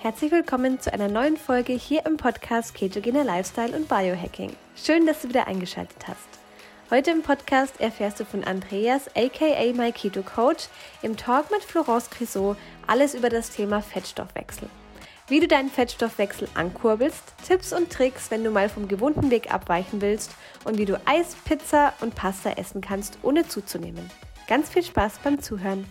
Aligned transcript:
Herzlich 0.00 0.30
willkommen 0.30 0.78
zu 0.80 0.92
einer 0.92 1.08
neuen 1.08 1.36
Folge 1.36 1.72
hier 1.72 2.06
im 2.06 2.18
Podcast 2.18 2.72
Ketogener 2.72 3.24
Lifestyle 3.24 3.74
und 3.76 3.88
Biohacking. 3.88 4.54
Schön, 4.76 5.06
dass 5.06 5.22
du 5.22 5.28
wieder 5.28 5.48
eingeschaltet 5.48 6.06
hast. 6.06 6.28
Heute 6.88 7.10
im 7.10 7.22
Podcast 7.22 7.80
erfährst 7.80 8.20
du 8.20 8.24
von 8.24 8.44
Andreas, 8.44 9.08
aka 9.16 9.72
My 9.74 9.90
Keto 9.90 10.22
Coach, 10.22 10.68
im 11.02 11.16
Talk 11.16 11.50
mit 11.50 11.64
Florence 11.64 12.10
Crissot 12.10 12.56
alles 12.86 13.14
über 13.14 13.28
das 13.28 13.50
Thema 13.50 13.82
Fettstoffwechsel. 13.82 14.68
Wie 15.26 15.40
du 15.40 15.48
deinen 15.48 15.68
Fettstoffwechsel 15.68 16.46
ankurbelst, 16.54 17.34
Tipps 17.44 17.72
und 17.72 17.90
Tricks, 17.90 18.30
wenn 18.30 18.44
du 18.44 18.50
mal 18.50 18.68
vom 18.68 18.86
gewohnten 18.86 19.32
Weg 19.32 19.52
abweichen 19.52 20.00
willst 20.00 20.30
und 20.64 20.78
wie 20.78 20.86
du 20.86 21.00
Eis, 21.06 21.34
Pizza 21.44 21.92
und 22.02 22.14
Pasta 22.14 22.50
essen 22.52 22.82
kannst, 22.82 23.18
ohne 23.22 23.48
zuzunehmen. 23.48 24.08
Ganz 24.46 24.68
viel 24.68 24.84
Spaß 24.84 25.14
beim 25.24 25.42
Zuhören. 25.42 25.86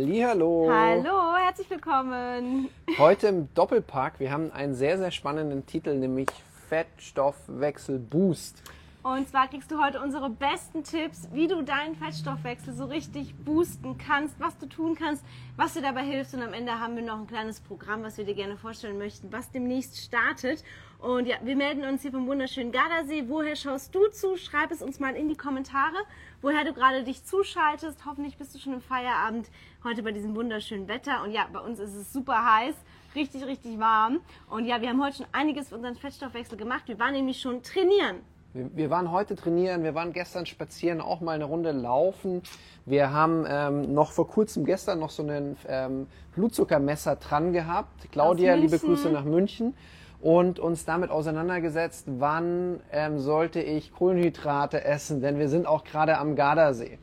Hallihallo. 0.00 0.66
Hallo, 0.72 1.36
herzlich 1.36 1.68
willkommen. 1.68 2.70
Heute 2.98 3.26
im 3.26 3.52
Doppelpack. 3.52 4.18
Wir 4.18 4.30
haben 4.30 4.50
einen 4.50 4.74
sehr, 4.74 4.96
sehr 4.96 5.10
spannenden 5.10 5.66
Titel, 5.66 5.94
nämlich 5.94 6.28
Fettstoffwechsel 6.70 7.98
Boost. 7.98 8.62
Und 9.02 9.28
zwar 9.28 9.48
kriegst 9.48 9.70
du 9.70 9.78
heute 9.82 10.00
unsere 10.00 10.30
besten 10.30 10.84
Tipps, 10.84 11.28
wie 11.32 11.48
du 11.48 11.62
deinen 11.62 11.96
Fettstoffwechsel 11.96 12.72
so 12.72 12.86
richtig 12.86 13.34
boosten 13.44 13.98
kannst, 13.98 14.40
was 14.40 14.56
du 14.56 14.66
tun 14.66 14.94
kannst, 14.94 15.22
was 15.56 15.74
dir 15.74 15.82
dabei 15.82 16.02
hilft. 16.02 16.32
Und 16.32 16.42
am 16.42 16.54
Ende 16.54 16.80
haben 16.80 16.96
wir 16.96 17.02
noch 17.02 17.18
ein 17.18 17.26
kleines 17.26 17.60
Programm, 17.60 18.02
was 18.02 18.16
wir 18.16 18.24
dir 18.24 18.34
gerne 18.34 18.56
vorstellen 18.56 18.96
möchten, 18.96 19.30
was 19.30 19.50
demnächst 19.50 19.98
startet. 19.98 20.64
Und 21.00 21.26
ja, 21.26 21.36
wir 21.42 21.56
melden 21.56 21.84
uns 21.84 22.02
hier 22.02 22.10
vom 22.10 22.26
wunderschönen 22.26 22.72
Gardasee. 22.72 23.24
Woher 23.26 23.56
schaust 23.56 23.94
du 23.94 24.08
zu? 24.08 24.36
Schreib 24.36 24.70
es 24.70 24.82
uns 24.82 25.00
mal 25.00 25.16
in 25.16 25.28
die 25.28 25.36
Kommentare, 25.36 25.96
woher 26.42 26.62
du 26.62 26.74
gerade 26.74 27.04
dich 27.04 27.24
zuschaltest. 27.24 28.04
Hoffentlich 28.04 28.36
bist 28.36 28.54
du 28.54 28.58
schon 28.58 28.74
im 28.74 28.82
Feierabend 28.82 29.48
heute 29.82 30.02
bei 30.02 30.12
diesem 30.12 30.36
wunderschönen 30.36 30.88
Wetter. 30.88 31.22
Und 31.24 31.32
ja, 31.32 31.46
bei 31.50 31.60
uns 31.60 31.78
ist 31.78 31.94
es 31.94 32.12
super 32.12 32.44
heiß, 32.44 32.74
richtig, 33.14 33.46
richtig 33.46 33.78
warm. 33.78 34.20
Und 34.50 34.66
ja, 34.66 34.82
wir 34.82 34.90
haben 34.90 35.02
heute 35.02 35.18
schon 35.18 35.26
einiges 35.32 35.70
für 35.70 35.76
unseren 35.76 35.94
Fettstoffwechsel 35.94 36.58
gemacht. 36.58 36.82
Wir 36.86 36.98
waren 36.98 37.14
nämlich 37.14 37.40
schon 37.40 37.62
trainieren. 37.62 38.16
Wir 38.52 38.90
waren 38.90 39.10
heute 39.10 39.36
trainieren, 39.36 39.84
wir 39.84 39.94
waren 39.94 40.12
gestern 40.12 40.44
spazieren, 40.44 41.00
auch 41.00 41.20
mal 41.20 41.32
eine 41.32 41.44
Runde 41.44 41.70
laufen. 41.70 42.42
Wir 42.84 43.12
haben 43.12 43.46
ähm, 43.48 43.94
noch 43.94 44.10
vor 44.10 44.26
kurzem 44.26 44.66
gestern 44.66 44.98
noch 44.98 45.10
so 45.10 45.22
ein 45.22 45.56
ähm, 45.66 46.08
Blutzuckermesser 46.34 47.16
dran 47.16 47.52
gehabt. 47.52 48.10
Claudia, 48.10 48.54
liebe 48.54 48.78
Grüße 48.78 49.08
nach 49.08 49.24
München. 49.24 49.74
Und 50.20 50.58
uns 50.58 50.84
damit 50.84 51.10
auseinandergesetzt, 51.10 52.06
wann 52.06 52.80
ähm, 52.92 53.18
sollte 53.18 53.60
ich 53.60 53.92
Kohlenhydrate 53.92 54.84
essen, 54.84 55.22
denn 55.22 55.38
wir 55.38 55.48
sind 55.48 55.66
auch 55.66 55.84
gerade 55.84 56.18
am 56.18 56.36
Gardasee. 56.36 56.98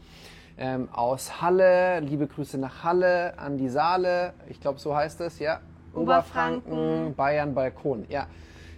Ähm, 0.59 0.89
aus 0.91 1.41
Halle, 1.41 1.99
liebe 1.99 2.27
Grüße 2.27 2.57
nach 2.57 2.83
Halle, 2.83 3.37
an 3.37 3.57
die 3.57 3.69
Saale, 3.69 4.33
ich 4.49 4.59
glaube 4.59 4.79
so 4.79 4.95
heißt 4.95 5.21
es, 5.21 5.39
ja. 5.39 5.61
Oberfranken, 5.93 6.71
Oberfranken 6.71 7.15
Bayern, 7.15 7.53
Balkon, 7.55 8.05
ja. 8.09 8.27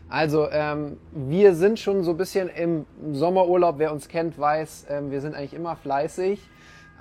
Also 0.10 0.50
ähm, 0.50 0.98
wir 1.12 1.54
sind 1.54 1.80
schon 1.80 2.04
so 2.04 2.12
ein 2.12 2.18
bisschen 2.18 2.50
im 2.50 2.86
Sommerurlaub. 3.12 3.76
Wer 3.78 3.92
uns 3.92 4.08
kennt, 4.08 4.40
weiß, 4.40 4.88
ähm, 4.90 5.12
wir 5.12 5.22
sind 5.22 5.36
eigentlich 5.36 5.54
immer 5.54 5.76
fleißig. 5.76 6.42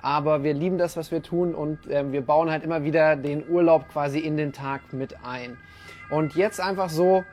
Aber 0.01 0.43
wir 0.43 0.53
lieben 0.53 0.77
das, 0.77 0.95
was 0.95 1.11
wir 1.11 1.21
tun 1.21 1.53
und 1.53 1.79
ähm, 1.89 2.13
wir 2.13 2.21
bauen 2.21 2.49
halt 2.49 2.63
immer 2.63 2.83
wieder 2.83 3.17
den 3.17 3.49
Urlaub 3.49 3.89
quasi 3.89 4.19
in 4.19 4.37
den 4.37 4.53
Tag 4.53 4.93
mit 4.93 5.15
ein. 5.25 5.57
Und 6.09 6.35
jetzt 6.35 6.59
einfach 6.59 6.89
so, 6.89 7.23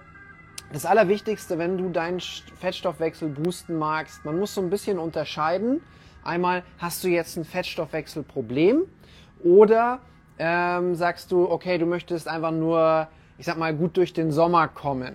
das 0.72 0.84
Allerwichtigste, 0.84 1.58
wenn 1.58 1.78
du 1.78 1.90
deinen 1.90 2.20
Fettstoffwechsel 2.20 3.28
boosten 3.28 3.78
magst, 3.78 4.24
man 4.24 4.38
muss 4.38 4.54
so 4.54 4.60
ein 4.60 4.70
bisschen 4.70 4.98
unterscheiden. 4.98 5.80
Einmal, 6.24 6.64
hast 6.78 7.04
du 7.04 7.08
jetzt 7.08 7.36
ein 7.36 7.44
Fettstoffwechselproblem 7.44 8.82
oder 9.44 10.00
ähm, 10.38 10.94
sagst 10.94 11.30
du, 11.30 11.48
okay, 11.48 11.78
du 11.78 11.86
möchtest 11.86 12.28
einfach 12.28 12.50
nur, 12.50 13.08
ich 13.38 13.46
sag 13.46 13.58
mal, 13.58 13.74
gut 13.74 13.96
durch 13.96 14.12
den 14.12 14.32
Sommer 14.32 14.68
kommen. 14.68 15.14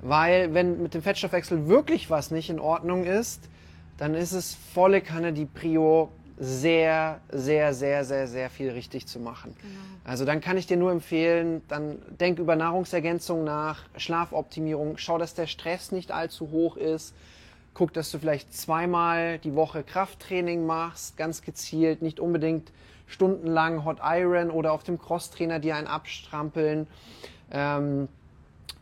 Weil 0.00 0.54
wenn 0.54 0.82
mit 0.82 0.94
dem 0.94 1.02
Fettstoffwechsel 1.02 1.66
wirklich 1.66 2.08
was 2.08 2.30
nicht 2.30 2.50
in 2.50 2.60
Ordnung 2.60 3.04
ist, 3.04 3.48
dann 3.98 4.14
ist 4.14 4.32
es 4.32 4.54
volle 4.54 5.00
Kanne 5.00 5.32
die 5.32 5.46
Prio 5.46 6.10
sehr, 6.36 7.20
sehr, 7.30 7.74
sehr, 7.74 8.04
sehr, 8.04 8.26
sehr 8.26 8.50
viel 8.50 8.70
richtig 8.70 9.06
zu 9.06 9.20
machen. 9.20 9.54
Genau. 9.60 9.74
Also 10.04 10.24
dann 10.24 10.40
kann 10.40 10.56
ich 10.56 10.66
dir 10.66 10.76
nur 10.76 10.90
empfehlen, 10.90 11.62
dann 11.68 11.98
denk 12.20 12.38
über 12.38 12.56
Nahrungsergänzung 12.56 13.44
nach, 13.44 13.84
Schlafoptimierung, 13.96 14.98
schau, 14.98 15.18
dass 15.18 15.34
der 15.34 15.46
Stress 15.46 15.92
nicht 15.92 16.10
allzu 16.10 16.50
hoch 16.50 16.76
ist. 16.76 17.14
Guck, 17.72 17.92
dass 17.92 18.10
du 18.10 18.18
vielleicht 18.18 18.54
zweimal 18.54 19.38
die 19.38 19.54
Woche 19.54 19.82
Krafttraining 19.82 20.66
machst, 20.66 21.16
ganz 21.16 21.42
gezielt, 21.42 22.02
nicht 22.02 22.20
unbedingt 22.20 22.72
stundenlang 23.06 23.84
Hot 23.84 23.98
Iron 24.02 24.50
oder 24.50 24.72
auf 24.72 24.82
dem 24.82 24.98
Crosstrainer 24.98 25.58
dir 25.58 25.76
einen 25.76 25.86
abstrampeln. 25.86 26.86
Ähm, 27.50 28.08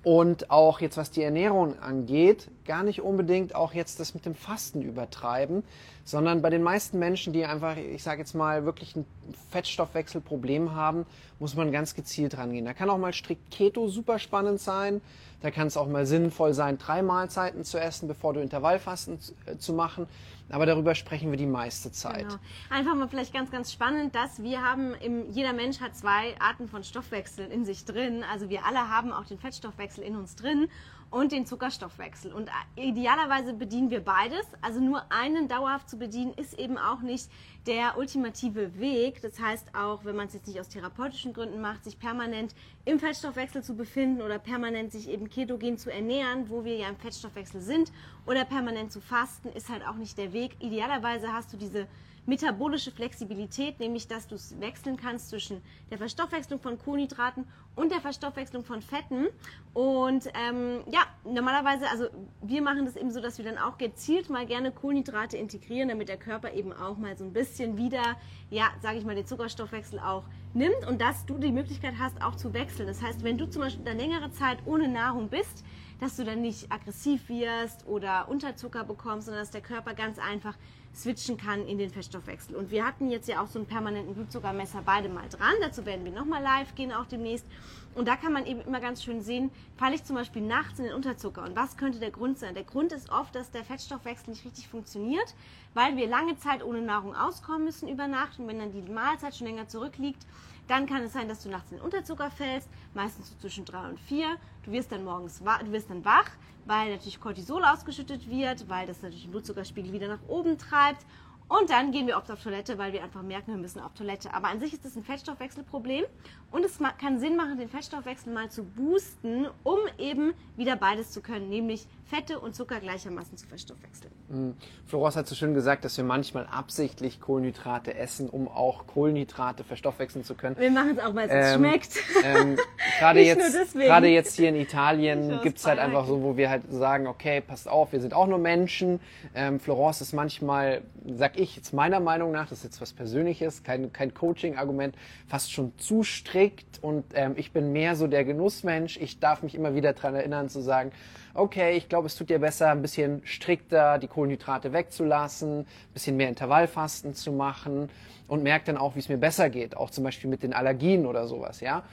und 0.04 0.50
auch 0.50 0.80
jetzt, 0.80 0.96
was 0.96 1.10
die 1.10 1.22
Ernährung 1.22 1.78
angeht, 1.78 2.48
gar 2.64 2.82
nicht 2.82 3.02
unbedingt 3.02 3.54
auch 3.54 3.74
jetzt 3.74 4.00
das 4.00 4.14
mit 4.14 4.26
dem 4.26 4.34
Fasten 4.34 4.82
übertreiben, 4.82 5.62
sondern 6.04 6.42
bei 6.42 6.50
den 6.50 6.62
meisten 6.62 6.98
Menschen, 6.98 7.32
die 7.32 7.44
einfach, 7.44 7.76
ich 7.76 8.02
sage 8.02 8.20
jetzt 8.20 8.34
mal, 8.34 8.64
wirklich 8.64 8.96
ein 8.96 9.06
Fettstoffwechselproblem 9.50 10.74
haben, 10.74 11.06
muss 11.38 11.54
man 11.54 11.72
ganz 11.72 11.94
gezielt 11.94 12.36
rangehen. 12.38 12.64
Da 12.64 12.74
kann 12.74 12.90
auch 12.90 12.98
mal 12.98 13.12
strikt 13.12 13.50
Keto 13.50 13.88
super 13.88 14.18
spannend 14.18 14.60
sein. 14.60 15.00
Da 15.40 15.50
kann 15.50 15.66
es 15.66 15.76
auch 15.76 15.88
mal 15.88 16.06
sinnvoll 16.06 16.54
sein, 16.54 16.78
drei 16.78 17.02
Mahlzeiten 17.02 17.64
zu 17.64 17.78
essen, 17.78 18.06
bevor 18.06 18.32
du 18.32 18.40
Intervallfasten 18.40 19.18
äh, 19.46 19.56
zu 19.56 19.72
machen. 19.72 20.06
Aber 20.50 20.66
darüber 20.66 20.94
sprechen 20.94 21.30
wir 21.30 21.38
die 21.38 21.46
meiste 21.46 21.90
Zeit. 21.90 22.28
Genau. 22.28 22.40
Einfach 22.70 22.94
mal 22.94 23.08
vielleicht 23.08 23.32
ganz, 23.32 23.50
ganz 23.50 23.72
spannend, 23.72 24.14
dass 24.14 24.42
wir 24.42 24.62
haben, 24.62 24.94
im, 24.94 25.30
jeder 25.30 25.52
Mensch 25.52 25.80
hat 25.80 25.96
zwei 25.96 26.38
Arten 26.38 26.68
von 26.68 26.84
Stoffwechsel 26.84 27.50
in 27.50 27.64
sich 27.64 27.84
drin. 27.84 28.22
Also 28.30 28.50
wir 28.50 28.64
alle 28.64 28.88
haben 28.88 29.12
auch 29.12 29.24
den 29.24 29.38
Fettstoffwechsel 29.38 30.04
in 30.04 30.14
uns 30.14 30.36
drin 30.36 30.68
und 31.12 31.30
den 31.30 31.46
Zuckerstoffwechsel. 31.46 32.32
Und 32.32 32.48
äh, 32.48 32.88
idealerweise 32.88 33.52
bedienen 33.52 33.90
wir 33.90 34.00
beides. 34.00 34.44
Also 34.62 34.80
nur 34.80 35.04
einen 35.12 35.46
dauerhaft 35.46 35.88
zu 35.88 35.98
bedienen 35.98 36.32
ist 36.34 36.58
eben 36.58 36.78
auch 36.78 37.02
nicht 37.02 37.30
der 37.66 37.96
ultimative 37.96 38.78
Weg. 38.78 39.20
Das 39.22 39.38
heißt 39.38 39.74
auch, 39.74 40.04
wenn 40.04 40.16
man 40.16 40.26
es 40.26 40.34
jetzt 40.34 40.46
nicht 40.46 40.60
aus 40.60 40.68
therapeutischen 40.68 41.32
Gründen 41.32 41.60
macht, 41.60 41.84
sich 41.84 41.98
permanent 41.98 42.54
im 42.84 42.98
Fettstoffwechsel 42.98 43.62
zu 43.62 43.74
befinden 43.74 44.22
oder 44.22 44.38
permanent 44.38 44.92
sich 44.92 45.08
eben 45.08 45.28
ketogen 45.28 45.78
zu 45.78 45.92
ernähren, 45.92 46.50
wo 46.50 46.64
wir 46.64 46.76
ja 46.76 46.88
im 46.88 46.96
Fettstoffwechsel 46.96 47.60
sind, 47.60 47.92
oder 48.26 48.44
permanent 48.44 48.92
zu 48.92 49.00
fasten, 49.00 49.48
ist 49.50 49.68
halt 49.68 49.86
auch 49.86 49.96
nicht 49.96 50.18
der 50.18 50.32
Weg. 50.32 50.56
Idealerweise 50.60 51.32
hast 51.32 51.52
du 51.52 51.56
diese 51.56 51.86
metabolische 52.26 52.92
Flexibilität, 52.92 53.80
nämlich 53.80 54.06
dass 54.06 54.28
du 54.28 54.36
es 54.36 54.58
wechseln 54.60 54.96
kannst 54.96 55.30
zwischen 55.30 55.60
der 55.90 55.98
Verstoffwechslung 55.98 56.60
von 56.60 56.78
Kohlenhydraten 56.78 57.46
und 57.74 57.90
der 57.90 58.00
Verstoffwechslung 58.00 58.64
von 58.64 58.80
Fetten. 58.80 59.26
Und 59.74 60.28
ähm, 60.34 60.82
ja, 60.90 61.00
normalerweise, 61.24 61.88
also 61.90 62.06
wir 62.42 62.62
machen 62.62 62.84
das 62.84 62.96
eben 62.96 63.10
so, 63.10 63.20
dass 63.20 63.38
wir 63.38 63.44
dann 63.44 63.58
auch 63.58 63.78
gezielt 63.78 64.30
mal 64.30 64.46
gerne 64.46 64.70
Kohlenhydrate 64.70 65.36
integrieren, 65.36 65.88
damit 65.88 66.08
der 66.08 66.18
Körper 66.18 66.52
eben 66.52 66.72
auch 66.72 66.96
mal 66.96 67.16
so 67.16 67.24
ein 67.24 67.32
bisschen 67.32 67.51
wieder, 67.58 68.16
ja, 68.50 68.70
sage 68.80 68.98
ich 68.98 69.04
mal, 69.04 69.14
den 69.14 69.26
Zuckerstoffwechsel 69.26 69.98
auch 69.98 70.24
nimmt 70.54 70.86
und 70.88 71.00
dass 71.00 71.26
du 71.26 71.38
die 71.38 71.52
Möglichkeit 71.52 71.94
hast, 71.98 72.22
auch 72.22 72.36
zu 72.36 72.52
wechseln. 72.52 72.86
Das 72.86 73.02
heißt, 73.02 73.24
wenn 73.24 73.38
du 73.38 73.48
zum 73.48 73.62
Beispiel 73.62 73.86
eine 73.88 74.00
längere 74.00 74.30
Zeit 74.32 74.58
ohne 74.66 74.88
Nahrung 74.88 75.28
bist, 75.28 75.64
dass 76.02 76.16
du 76.16 76.24
dann 76.24 76.42
nicht 76.42 76.72
aggressiv 76.72 77.28
wirst 77.28 77.86
oder 77.86 78.28
Unterzucker 78.28 78.82
bekommst, 78.82 79.26
sondern 79.26 79.40
dass 79.40 79.52
der 79.52 79.60
Körper 79.60 79.94
ganz 79.94 80.18
einfach 80.18 80.56
switchen 80.92 81.36
kann 81.36 81.64
in 81.68 81.78
den 81.78 81.90
Fettstoffwechsel. 81.90 82.56
Und 82.56 82.72
wir 82.72 82.84
hatten 82.84 83.08
jetzt 83.08 83.28
ja 83.28 83.40
auch 83.40 83.46
so 83.46 83.60
einen 83.60 83.68
permanenten 83.68 84.12
Blutzuckermesser 84.12 84.82
beide 84.84 85.08
mal 85.08 85.28
dran. 85.28 85.54
Dazu 85.60 85.86
werden 85.86 86.04
wir 86.04 86.10
nochmal 86.10 86.42
live 86.42 86.74
gehen, 86.74 86.92
auch 86.92 87.06
demnächst. 87.06 87.46
Und 87.94 88.08
da 88.08 88.16
kann 88.16 88.32
man 88.32 88.46
eben 88.46 88.62
immer 88.62 88.80
ganz 88.80 89.04
schön 89.04 89.22
sehen, 89.22 89.52
falle 89.76 89.94
ich 89.94 90.02
zum 90.02 90.16
Beispiel 90.16 90.42
nachts 90.42 90.80
in 90.80 90.86
den 90.86 90.94
Unterzucker. 90.94 91.44
Und 91.44 91.54
was 91.54 91.76
könnte 91.76 92.00
der 92.00 92.10
Grund 92.10 92.36
sein? 92.36 92.54
Der 92.54 92.64
Grund 92.64 92.90
ist 92.90 93.12
oft, 93.12 93.32
dass 93.36 93.52
der 93.52 93.62
Fettstoffwechsel 93.62 94.30
nicht 94.30 94.44
richtig 94.44 94.66
funktioniert, 94.66 95.36
weil 95.72 95.96
wir 95.96 96.08
lange 96.08 96.36
Zeit 96.36 96.64
ohne 96.64 96.82
Nahrung 96.82 97.14
auskommen 97.14 97.62
müssen 97.62 97.88
über 97.88 98.08
Nacht. 98.08 98.40
Und 98.40 98.48
wenn 98.48 98.58
dann 98.58 98.72
die 98.72 98.82
Mahlzeit 98.90 99.36
schon 99.36 99.46
länger 99.46 99.68
zurückliegt, 99.68 100.26
dann 100.68 100.86
kann 100.86 101.02
es 101.02 101.12
sein, 101.12 101.28
dass 101.28 101.42
du 101.42 101.48
nachts 101.48 101.72
in 101.72 101.78
den 101.78 101.84
Unterzucker 101.84 102.30
fällst, 102.30 102.68
meistens 102.94 103.30
so 103.30 103.36
zwischen 103.36 103.64
drei 103.64 103.88
und 103.88 104.00
vier. 104.00 104.36
Du 104.64 104.72
wirst 104.72 104.92
dann 104.92 105.04
morgens 105.04 105.40
du 105.40 105.72
wirst 105.72 105.90
dann 105.90 106.04
wach, 106.04 106.30
weil 106.64 106.92
natürlich 106.92 107.20
Cortisol 107.20 107.64
ausgeschüttet 107.64 108.28
wird, 108.28 108.68
weil 108.68 108.86
das 108.86 109.02
natürlich 109.02 109.24
den 109.24 109.32
Blutzuckerspiegel 109.32 109.92
wieder 109.92 110.08
nach 110.08 110.22
oben 110.28 110.58
treibt 110.58 111.04
und 111.48 111.70
dann 111.70 111.92
gehen 111.92 112.06
wir 112.06 112.16
oft 112.16 112.30
auf 112.30 112.42
Toilette, 112.42 112.78
weil 112.78 112.92
wir 112.92 113.02
einfach 113.02 113.22
merken, 113.22 113.52
wir 113.52 113.58
müssen 113.58 113.80
auf 113.80 113.92
Toilette. 113.94 114.32
Aber 114.32 114.48
an 114.48 114.60
sich 114.60 114.72
ist 114.72 114.84
das 114.84 114.96
ein 114.96 115.04
Fettstoffwechselproblem. 115.04 116.04
Und 116.50 116.64
es 116.64 116.78
kann 116.98 117.18
Sinn 117.18 117.36
machen, 117.36 117.56
den 117.56 117.68
Fettstoffwechsel 117.68 118.32
mal 118.32 118.50
zu 118.50 118.62
boosten, 118.62 119.46
um 119.62 119.78
eben 119.98 120.34
wieder 120.56 120.76
beides 120.76 121.10
zu 121.10 121.22
können, 121.22 121.48
nämlich 121.48 121.86
Fette 122.04 122.38
und 122.38 122.54
Zucker 122.54 122.78
gleichermaßen 122.78 123.38
zu 123.38 123.46
verstoffwechseln. 123.46 124.12
Mhm. 124.28 124.54
Florence 124.84 125.16
hat 125.16 125.26
so 125.26 125.34
schön 125.34 125.54
gesagt, 125.54 125.82
dass 125.86 125.96
wir 125.96 126.04
manchmal 126.04 126.46
absichtlich 126.46 127.22
Kohlenhydrate 127.22 127.94
essen, 127.94 128.28
um 128.28 128.48
auch 128.48 128.86
Kohlenhydrate 128.86 129.64
verstoffwechseln 129.64 130.22
zu 130.22 130.34
können. 130.34 130.58
Wir 130.58 130.70
machen 130.70 130.98
es 130.98 131.04
auch, 131.04 131.14
weil 131.14 131.30
es 131.30 131.54
ähm, 131.54 131.58
schmeckt. 131.58 131.96
Ähm, 132.22 132.58
gerade, 132.98 133.20
jetzt, 133.24 133.72
gerade 133.72 134.08
jetzt 134.08 134.36
hier 134.36 134.50
in 134.50 134.56
Italien 134.56 135.40
gibt 135.42 135.56
es 135.56 135.66
halt 135.66 135.78
einfach 135.78 136.06
so, 136.06 136.22
wo 136.22 136.36
wir 136.36 136.50
halt 136.50 136.70
sagen, 136.70 137.06
okay, 137.06 137.40
passt 137.40 137.66
auf, 137.66 137.92
wir 137.92 138.00
sind 138.00 138.12
auch 138.12 138.26
nur 138.26 138.38
Menschen. 138.38 139.00
Ähm, 139.34 139.58
Florence 139.58 140.02
ist 140.02 140.12
manchmal, 140.12 140.82
sagt 141.14 141.31
sag 141.32 141.40
ich 141.40 141.56
jetzt 141.56 141.72
meiner 141.72 142.00
Meinung 142.00 142.30
nach, 142.30 142.48
das 142.48 142.58
ist 142.58 142.64
jetzt 142.64 142.80
was 142.82 142.92
Persönliches, 142.92 143.62
kein, 143.62 143.90
kein 143.90 144.12
Coaching-Argument, 144.12 144.94
fast 145.26 145.50
schon 145.50 145.72
zu 145.78 146.02
strikt 146.02 146.82
und 146.82 147.04
ähm, 147.14 147.34
ich 147.36 147.52
bin 147.52 147.72
mehr 147.72 147.96
so 147.96 148.06
der 148.06 148.24
Genussmensch. 148.24 148.98
Ich 148.98 149.18
darf 149.18 149.42
mich 149.42 149.54
immer 149.54 149.74
wieder 149.74 149.94
daran 149.94 150.14
erinnern 150.14 150.50
zu 150.50 150.60
sagen, 150.60 150.92
okay, 151.34 151.76
ich 151.76 151.88
glaube, 151.88 152.06
es 152.06 152.16
tut 152.16 152.30
dir 152.30 152.38
besser, 152.38 152.70
ein 152.70 152.82
bisschen 152.82 153.22
strikter 153.24 153.98
die 153.98 154.08
Kohlenhydrate 154.08 154.72
wegzulassen, 154.72 155.60
ein 155.60 155.66
bisschen 155.94 156.16
mehr 156.16 156.28
Intervallfasten 156.28 157.14
zu 157.14 157.32
machen 157.32 157.88
und 158.28 158.42
merke 158.42 158.66
dann 158.66 158.76
auch, 158.76 158.94
wie 158.94 159.00
es 159.00 159.08
mir 159.08 159.18
besser 159.18 159.50
geht, 159.50 159.76
auch 159.76 159.90
zum 159.90 160.04
Beispiel 160.04 160.28
mit 160.30 160.42
den 160.42 160.52
Allergien 160.52 161.06
oder 161.06 161.26
sowas, 161.26 161.60
ja. 161.60 161.84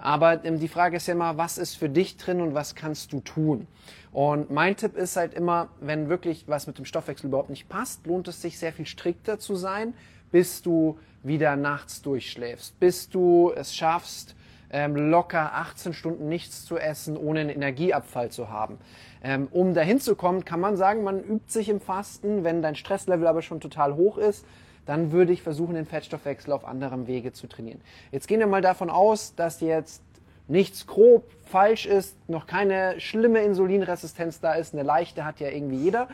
Aber 0.00 0.44
ähm, 0.44 0.58
die 0.58 0.68
Frage 0.68 0.96
ist 0.96 1.06
ja 1.06 1.14
immer, 1.14 1.36
was 1.36 1.58
ist 1.58 1.76
für 1.76 1.88
dich 1.88 2.16
drin 2.16 2.40
und 2.40 2.54
was 2.54 2.74
kannst 2.74 3.12
du 3.12 3.20
tun? 3.20 3.66
Und 4.12 4.50
mein 4.50 4.76
Tipp 4.76 4.96
ist 4.96 5.16
halt 5.16 5.34
immer, 5.34 5.68
wenn 5.80 6.08
wirklich 6.08 6.44
was 6.46 6.66
mit 6.66 6.78
dem 6.78 6.84
Stoffwechsel 6.84 7.28
überhaupt 7.28 7.50
nicht 7.50 7.68
passt, 7.68 8.06
lohnt 8.06 8.28
es 8.28 8.42
sich 8.42 8.58
sehr 8.58 8.72
viel 8.72 8.86
strikter 8.86 9.38
zu 9.38 9.56
sein, 9.56 9.94
bis 10.30 10.62
du 10.62 10.98
wieder 11.22 11.56
nachts 11.56 12.02
durchschläfst, 12.02 12.78
bis 12.78 13.08
du 13.08 13.52
es 13.56 13.74
schaffst, 13.74 14.36
locker 14.70 15.54
18 15.54 15.92
Stunden 15.92 16.28
nichts 16.28 16.64
zu 16.64 16.78
essen, 16.78 17.16
ohne 17.16 17.40
einen 17.40 17.50
Energieabfall 17.50 18.30
zu 18.30 18.50
haben. 18.50 18.78
Ähm, 19.22 19.48
um 19.50 19.72
dahin 19.74 20.00
zu 20.00 20.16
kommen, 20.16 20.44
kann 20.44 20.60
man 20.60 20.76
sagen, 20.76 21.02
man 21.02 21.22
übt 21.22 21.50
sich 21.50 21.68
im 21.68 21.80
Fasten. 21.80 22.44
Wenn 22.44 22.60
dein 22.60 22.74
Stresslevel 22.74 23.26
aber 23.26 23.42
schon 23.42 23.60
total 23.60 23.94
hoch 23.94 24.18
ist, 24.18 24.44
dann 24.86 25.12
würde 25.12 25.32
ich 25.32 25.42
versuchen, 25.42 25.74
den 25.74 25.86
Fettstoffwechsel 25.86 26.52
auf 26.52 26.64
anderem 26.64 27.06
Wege 27.06 27.32
zu 27.32 27.46
trainieren. 27.46 27.80
Jetzt 28.12 28.28
gehen 28.28 28.40
wir 28.40 28.46
mal 28.46 28.60
davon 28.60 28.90
aus, 28.90 29.34
dass 29.34 29.60
jetzt 29.60 30.02
nichts 30.46 30.86
grob 30.86 31.24
falsch 31.46 31.86
ist, 31.86 32.16
noch 32.28 32.46
keine 32.46 33.00
schlimme 33.00 33.40
Insulinresistenz 33.42 34.40
da 34.40 34.54
ist, 34.54 34.74
eine 34.74 34.82
leichte 34.82 35.24
hat 35.24 35.40
ja 35.40 35.48
irgendwie 35.48 35.76
jeder. 35.76 36.08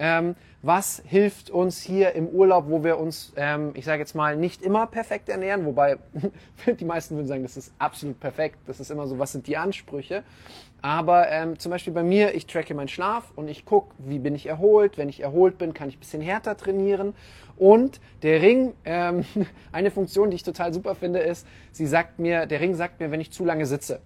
Ähm, 0.00 0.34
was 0.62 1.02
hilft 1.04 1.50
uns 1.50 1.82
hier 1.82 2.12
im 2.12 2.26
Urlaub, 2.26 2.64
wo 2.68 2.82
wir 2.82 2.98
uns, 2.98 3.34
ähm, 3.36 3.72
ich 3.74 3.84
sage 3.84 4.00
jetzt 4.00 4.14
mal, 4.14 4.34
nicht 4.34 4.62
immer 4.62 4.86
perfekt 4.86 5.28
ernähren, 5.28 5.66
wobei 5.66 5.98
die 6.80 6.84
meisten 6.86 7.16
würden 7.16 7.26
sagen, 7.26 7.42
das 7.42 7.58
ist 7.58 7.72
absolut 7.78 8.18
perfekt, 8.18 8.56
das 8.66 8.80
ist 8.80 8.90
immer 8.90 9.06
so, 9.06 9.18
was 9.18 9.32
sind 9.32 9.46
die 9.46 9.58
Ansprüche. 9.58 10.22
Aber 10.82 11.30
ähm, 11.30 11.58
zum 11.58 11.70
Beispiel 11.70 11.92
bei 11.92 12.02
mir, 12.02 12.34
ich 12.34 12.46
tracke 12.46 12.74
meinen 12.74 12.88
Schlaf 12.88 13.30
und 13.36 13.48
ich 13.48 13.66
gucke, 13.66 13.94
wie 13.98 14.18
bin 14.18 14.34
ich 14.34 14.46
erholt. 14.46 14.96
Wenn 14.96 15.10
ich 15.10 15.20
erholt 15.20 15.58
bin, 15.58 15.74
kann 15.74 15.90
ich 15.90 15.96
ein 15.96 16.00
bisschen 16.00 16.22
härter 16.22 16.56
trainieren. 16.56 17.14
Und 17.58 18.00
der 18.22 18.40
Ring, 18.40 18.72
ähm, 18.86 19.26
eine 19.72 19.90
Funktion, 19.90 20.30
die 20.30 20.36
ich 20.36 20.42
total 20.42 20.72
super 20.72 20.94
finde, 20.94 21.18
ist, 21.18 21.46
sie 21.72 21.86
sagt 21.86 22.18
mir, 22.18 22.46
der 22.46 22.60
Ring 22.60 22.74
sagt 22.74 23.00
mir, 23.00 23.10
wenn 23.10 23.20
ich 23.20 23.30
zu 23.30 23.44
lange 23.44 23.66
sitze. 23.66 24.00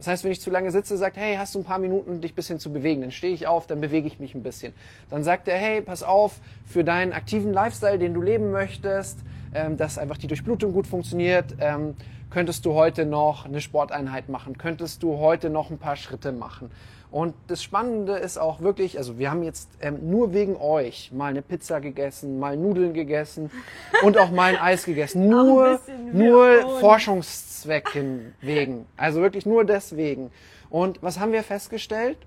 Das 0.00 0.06
heißt, 0.06 0.24
wenn 0.24 0.32
ich 0.32 0.40
zu 0.40 0.48
lange 0.50 0.70
sitze, 0.70 0.96
sagt, 0.96 1.18
hey, 1.18 1.36
hast 1.36 1.54
du 1.54 1.58
ein 1.58 1.64
paar 1.64 1.78
Minuten, 1.78 2.22
dich 2.22 2.32
ein 2.32 2.34
bisschen 2.34 2.58
zu 2.58 2.72
bewegen? 2.72 3.02
Dann 3.02 3.10
stehe 3.10 3.34
ich 3.34 3.46
auf, 3.46 3.66
dann 3.66 3.82
bewege 3.82 4.06
ich 4.06 4.18
mich 4.18 4.34
ein 4.34 4.42
bisschen. 4.42 4.72
Dann 5.10 5.24
sagt 5.24 5.46
er, 5.46 5.58
hey, 5.58 5.82
pass 5.82 6.02
auf, 6.02 6.40
für 6.64 6.84
deinen 6.84 7.12
aktiven 7.12 7.52
Lifestyle, 7.52 7.98
den 7.98 8.14
du 8.14 8.22
leben 8.22 8.50
möchtest, 8.50 9.18
ähm, 9.54 9.76
dass 9.76 9.98
einfach 9.98 10.16
die 10.16 10.26
Durchblutung 10.26 10.72
gut 10.72 10.86
funktioniert, 10.86 11.54
ähm, 11.60 11.96
könntest 12.30 12.64
du 12.64 12.72
heute 12.72 13.04
noch 13.04 13.44
eine 13.44 13.60
Sporteinheit 13.60 14.30
machen, 14.30 14.56
könntest 14.56 15.02
du 15.02 15.18
heute 15.18 15.50
noch 15.50 15.70
ein 15.70 15.76
paar 15.76 15.96
Schritte 15.96 16.32
machen. 16.32 16.70
Und 17.10 17.34
das 17.48 17.62
Spannende 17.62 18.12
ist 18.14 18.38
auch 18.38 18.60
wirklich, 18.60 18.96
also 18.96 19.18
wir 19.18 19.30
haben 19.30 19.42
jetzt 19.42 19.68
ähm, 19.80 20.10
nur 20.10 20.32
wegen 20.32 20.56
euch 20.56 21.10
mal 21.12 21.26
eine 21.26 21.42
Pizza 21.42 21.80
gegessen, 21.80 22.38
mal 22.38 22.56
Nudeln 22.56 22.94
gegessen 22.94 23.50
und 24.02 24.16
auch 24.16 24.30
mal 24.30 24.54
ein 24.54 24.60
Eis 24.60 24.84
gegessen. 24.84 25.28
Nur, 25.28 25.80
nur 26.12 26.78
Forschungszwecken 26.78 28.34
wegen. 28.40 28.86
Also 28.96 29.20
wirklich 29.20 29.44
nur 29.44 29.64
deswegen. 29.64 30.30
Und 30.68 31.02
was 31.02 31.18
haben 31.18 31.32
wir 31.32 31.42
festgestellt? 31.42 32.18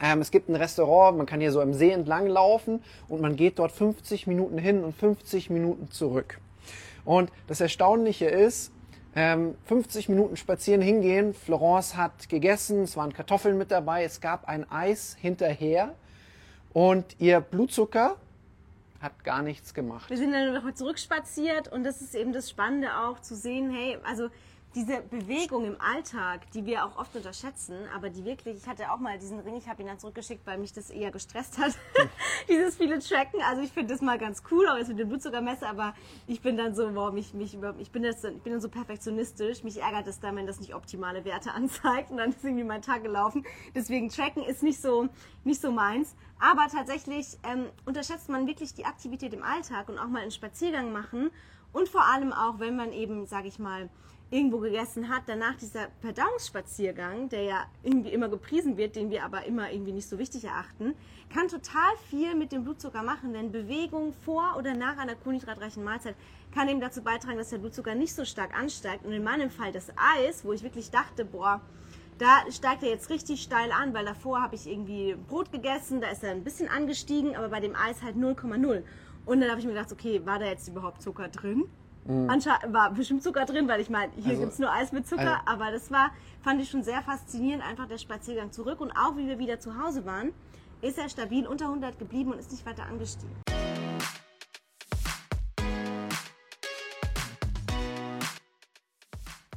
Ähm, 0.00 0.20
es 0.20 0.30
gibt 0.30 0.48
ein 0.48 0.56
Restaurant, 0.56 1.16
man 1.16 1.26
kann 1.26 1.40
hier 1.40 1.50
so 1.50 1.60
im 1.60 1.74
See 1.74 1.90
entlang 1.90 2.28
laufen 2.28 2.82
und 3.08 3.20
man 3.20 3.34
geht 3.34 3.58
dort 3.58 3.72
50 3.72 4.26
Minuten 4.28 4.58
hin 4.58 4.84
und 4.84 4.94
50 4.94 5.50
Minuten 5.50 5.90
zurück. 5.90 6.38
Und 7.04 7.30
das 7.46 7.60
Erstaunliche 7.60 8.26
ist, 8.26 8.72
50 9.16 10.08
ähm, 10.08 10.14
Minuten 10.14 10.36
spazieren 10.36 10.82
hingehen. 10.82 11.32
Florence 11.32 11.96
hat 11.96 12.28
gegessen, 12.28 12.82
es 12.82 12.98
waren 12.98 13.14
Kartoffeln 13.14 13.56
mit 13.56 13.70
dabei, 13.70 14.04
es 14.04 14.20
gab 14.20 14.46
ein 14.46 14.70
Eis 14.70 15.16
hinterher 15.18 15.94
und 16.74 17.16
ihr 17.18 17.40
Blutzucker 17.40 18.16
hat 19.00 19.24
gar 19.24 19.42
nichts 19.42 19.72
gemacht. 19.72 20.10
Wir 20.10 20.18
sind 20.18 20.32
dann 20.32 20.52
nochmal 20.52 20.74
zurückspaziert 20.74 21.72
und 21.72 21.84
das 21.84 22.02
ist 22.02 22.14
eben 22.14 22.34
das 22.34 22.50
Spannende 22.50 22.94
auch 22.98 23.20
zu 23.20 23.34
sehen, 23.34 23.70
hey, 23.70 23.96
also 24.04 24.28
diese 24.76 25.00
Bewegung 25.00 25.64
im 25.64 25.80
Alltag, 25.80 26.50
die 26.52 26.66
wir 26.66 26.84
auch 26.84 26.98
oft 26.98 27.16
unterschätzen, 27.16 27.74
aber 27.94 28.10
die 28.10 28.26
wirklich, 28.26 28.58
ich 28.58 28.68
hatte 28.68 28.92
auch 28.92 28.98
mal 28.98 29.18
diesen 29.18 29.40
Ring, 29.40 29.56
ich 29.56 29.68
habe 29.68 29.80
ihn 29.80 29.88
dann 29.88 29.98
zurückgeschickt, 29.98 30.46
weil 30.46 30.58
mich 30.58 30.74
das 30.74 30.90
eher 30.90 31.10
gestresst 31.10 31.56
hat, 31.56 31.72
dieses 32.48 32.76
viele 32.76 32.98
Tracken. 32.98 33.40
Also 33.48 33.62
ich 33.62 33.72
finde 33.72 33.94
das 33.94 34.02
mal 34.02 34.18
ganz 34.18 34.42
cool, 34.50 34.68
auch 34.68 34.76
jetzt 34.76 34.88
mit 34.88 34.98
dem 34.98 35.08
Blutzuckermesser, 35.08 35.66
aber 35.66 35.94
ich 36.26 36.42
bin 36.42 36.58
dann 36.58 36.74
so, 36.74 36.94
wow, 36.94 37.10
mich, 37.10 37.32
mich 37.32 37.56
ich 37.78 37.90
bin, 37.90 38.02
das, 38.02 38.22
ich 38.22 38.42
bin 38.42 38.52
dann 38.52 38.60
so 38.60 38.68
perfektionistisch, 38.68 39.64
mich 39.64 39.80
ärgert 39.80 40.08
es 40.08 40.20
dann, 40.20 40.36
wenn 40.36 40.46
das 40.46 40.60
nicht 40.60 40.74
optimale 40.74 41.24
Werte 41.24 41.52
anzeigt 41.54 42.10
und 42.10 42.18
dann 42.18 42.30
ist 42.30 42.44
irgendwie 42.44 42.64
mein 42.64 42.82
Tag 42.82 43.02
gelaufen. 43.02 43.46
Deswegen 43.74 44.10
Tracken 44.10 44.44
ist 44.44 44.62
nicht 44.62 44.82
so, 44.82 45.08
nicht 45.42 45.62
so 45.62 45.72
meins. 45.72 46.14
Aber 46.38 46.66
tatsächlich 46.70 47.38
ähm, 47.50 47.70
unterschätzt 47.86 48.28
man 48.28 48.46
wirklich 48.46 48.74
die 48.74 48.84
Aktivität 48.84 49.32
im 49.32 49.42
Alltag 49.42 49.88
und 49.88 49.98
auch 49.98 50.08
mal 50.08 50.20
einen 50.20 50.32
Spaziergang 50.32 50.92
machen 50.92 51.30
und 51.72 51.88
vor 51.88 52.04
allem 52.04 52.34
auch, 52.34 52.58
wenn 52.58 52.76
man 52.76 52.92
eben, 52.92 53.24
sage 53.24 53.48
ich 53.48 53.58
mal, 53.58 53.88
irgendwo 54.30 54.58
gegessen 54.58 55.08
hat, 55.08 55.22
danach 55.26 55.54
dieser 55.56 55.88
Verdauungsspaziergang, 56.00 57.28
der 57.28 57.42
ja 57.42 57.64
irgendwie 57.84 58.10
immer 58.10 58.28
gepriesen 58.28 58.76
wird, 58.76 58.96
den 58.96 59.10
wir 59.10 59.24
aber 59.24 59.44
immer 59.44 59.70
irgendwie 59.70 59.92
nicht 59.92 60.08
so 60.08 60.18
wichtig 60.18 60.44
erachten, 60.44 60.94
kann 61.32 61.48
total 61.48 61.96
viel 62.10 62.34
mit 62.34 62.50
dem 62.50 62.64
Blutzucker 62.64 63.02
machen, 63.02 63.32
denn 63.32 63.52
Bewegung 63.52 64.12
vor 64.12 64.56
oder 64.58 64.74
nach 64.74 64.98
einer 64.98 65.14
kohlenhydratreichen 65.14 65.84
Mahlzeit 65.84 66.16
kann 66.52 66.68
eben 66.68 66.80
dazu 66.80 67.02
beitragen, 67.02 67.38
dass 67.38 67.50
der 67.50 67.58
Blutzucker 67.58 67.94
nicht 67.94 68.14
so 68.14 68.24
stark 68.24 68.58
ansteigt. 68.58 69.04
Und 69.04 69.12
in 69.12 69.22
meinem 69.22 69.50
Fall 69.50 69.72
das 69.72 69.92
Eis, 69.96 70.44
wo 70.44 70.52
ich 70.52 70.62
wirklich 70.62 70.90
dachte, 70.90 71.24
boah, 71.24 71.60
da 72.18 72.50
steigt 72.50 72.82
er 72.82 72.88
jetzt 72.88 73.10
richtig 73.10 73.42
steil 73.42 73.70
an, 73.70 73.92
weil 73.94 74.06
davor 74.06 74.40
habe 74.40 74.54
ich 74.54 74.66
irgendwie 74.66 75.14
Brot 75.28 75.52
gegessen, 75.52 76.00
da 76.00 76.08
ist 76.08 76.24
er 76.24 76.30
ein 76.30 76.44
bisschen 76.44 76.68
angestiegen, 76.68 77.36
aber 77.36 77.50
bei 77.50 77.60
dem 77.60 77.76
Eis 77.76 78.02
halt 78.02 78.16
0,0. 78.16 78.82
Und 79.26 79.40
dann 79.40 79.50
habe 79.50 79.60
ich 79.60 79.66
mir 79.66 79.74
gedacht, 79.74 79.92
okay, 79.92 80.24
war 80.24 80.38
da 80.38 80.46
jetzt 80.46 80.68
überhaupt 80.68 81.02
Zucker 81.02 81.28
drin? 81.28 81.64
Mhm. 82.06 82.30
Anscheinend 82.30 82.72
war 82.72 82.90
bestimmt 82.92 83.22
Zucker 83.22 83.44
drin, 83.44 83.68
weil 83.68 83.80
ich 83.80 83.90
meine, 83.90 84.12
hier 84.14 84.30
also, 84.30 84.40
gibt 84.40 84.52
es 84.52 84.58
nur 84.58 84.72
Eis 84.72 84.92
mit 84.92 85.06
Zucker, 85.08 85.40
also, 85.46 85.62
aber 85.62 85.70
das 85.72 85.90
war, 85.90 86.10
fand 86.42 86.60
ich 86.60 86.70
schon 86.70 86.82
sehr 86.82 87.02
faszinierend, 87.02 87.64
einfach 87.64 87.88
der 87.88 87.98
Spaziergang 87.98 88.52
zurück. 88.52 88.80
Und 88.80 88.92
auch 88.92 89.16
wie 89.16 89.26
wir 89.26 89.38
wieder 89.38 89.58
zu 89.58 89.78
Hause 89.82 90.04
waren, 90.06 90.32
ist 90.82 90.98
er 90.98 91.08
stabil 91.08 91.46
unter 91.46 91.66
100 91.66 91.98
geblieben 91.98 92.32
und 92.32 92.38
ist 92.38 92.52
nicht 92.52 92.64
weiter 92.66 92.84
angestiegen. 92.84 93.34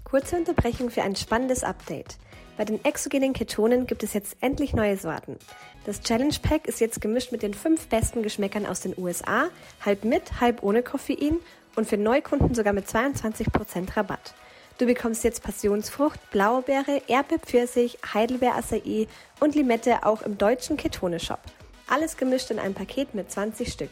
Kurze 0.04 0.38
Unterbrechung 0.38 0.90
für 0.90 1.04
ein 1.04 1.16
spannendes 1.16 1.64
Update. 1.64 2.18
Bei 2.58 2.66
den 2.66 2.84
exogenen 2.84 3.34
Ketonen 3.34 3.86
gibt 3.86 4.02
es 4.02 4.14
jetzt 4.14 4.36
endlich 4.42 4.74
neue 4.74 4.98
Sorten. 4.98 5.38
Das 5.86 6.02
Challenge 6.02 6.34
Pack 6.42 6.68
ist 6.68 6.82
jetzt 6.82 7.00
gemischt 7.00 7.32
mit 7.32 7.44
den 7.44 7.54
fünf 7.54 7.88
besten 7.88 8.22
Geschmäckern 8.22 8.66
aus 8.66 8.82
den 8.82 8.94
USA, 8.98 9.50
halb 9.86 10.04
mit, 10.04 10.42
halb 10.42 10.62
ohne 10.64 10.84
Koffein 10.84 11.38
und 11.80 11.88
für 11.88 11.98
Neukunden 11.98 12.54
sogar 12.54 12.74
mit 12.74 12.88
22% 12.88 13.96
Rabatt. 13.96 14.34
Du 14.78 14.86
bekommst 14.86 15.24
jetzt 15.24 15.44
Passionsfrucht, 15.44 16.20
Blaubeere, 16.30 17.02
Erdbeer, 17.08 17.40
Pfirsich, 17.40 17.98
Heidelbeer, 18.14 18.56
Acai 18.56 19.08
und 19.40 19.56
Limette 19.56 20.04
auch 20.04 20.22
im 20.22 20.38
deutschen 20.38 20.76
Ketone 20.76 21.22
Shop. 21.22 21.40
Alles 21.88 22.18
gemischt 22.18 22.52
in 22.52 22.60
einem 22.60 22.74
Paket 22.74 23.16
mit 23.16 23.32
20 23.32 23.72
Stück. 23.72 23.92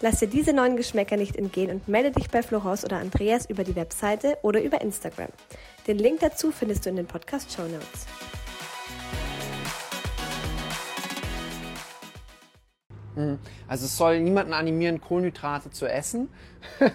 Lass 0.00 0.20
dir 0.20 0.28
diese 0.28 0.54
neuen 0.54 0.76
Geschmäcker 0.76 1.18
nicht 1.18 1.36
entgehen 1.36 1.70
und 1.70 1.86
melde 1.86 2.12
dich 2.12 2.30
bei 2.30 2.42
Florence 2.42 2.84
oder 2.84 2.98
Andreas 2.98 3.44
über 3.44 3.62
die 3.62 3.76
Webseite 3.76 4.38
oder 4.42 4.62
über 4.62 4.80
Instagram. 4.80 5.28
Den 5.86 5.98
Link 5.98 6.20
dazu 6.20 6.50
findest 6.50 6.86
du 6.86 6.90
in 6.90 6.96
den 6.96 7.06
Podcast 7.06 7.52
Show 7.52 7.62
Notes. 7.62 8.06
Also 13.66 13.84
es 13.84 13.96
soll 13.96 14.20
niemanden 14.20 14.52
animieren, 14.52 15.00
Kohlenhydrate 15.00 15.70
zu 15.70 15.86
essen. 15.86 16.28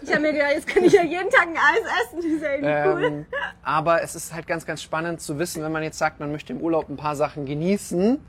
Ich 0.03 0.11
habe 0.11 0.21
mir 0.21 0.33
gedacht, 0.33 0.51
jetzt 0.53 0.67
kann 0.67 0.83
ich 0.83 0.93
ja 0.93 1.03
jeden 1.03 1.29
Tag 1.29 1.47
ein 1.47 1.57
Eis 1.57 2.05
essen. 2.05 2.17
Das 2.17 2.25
ist 2.25 2.41
ja 2.41 2.53
irgendwie 2.53 3.05
ähm, 3.05 3.25
cool. 3.25 3.25
Aber 3.63 4.01
es 4.01 4.15
ist 4.15 4.33
halt 4.33 4.47
ganz, 4.47 4.65
ganz 4.65 4.81
spannend 4.81 5.21
zu 5.21 5.39
wissen, 5.39 5.63
wenn 5.63 5.71
man 5.71 5.83
jetzt 5.83 5.97
sagt, 5.97 6.19
man 6.19 6.31
möchte 6.31 6.53
im 6.53 6.61
Urlaub 6.61 6.89
ein 6.89 6.97
paar 6.97 7.15
Sachen 7.15 7.45
genießen. 7.45 8.19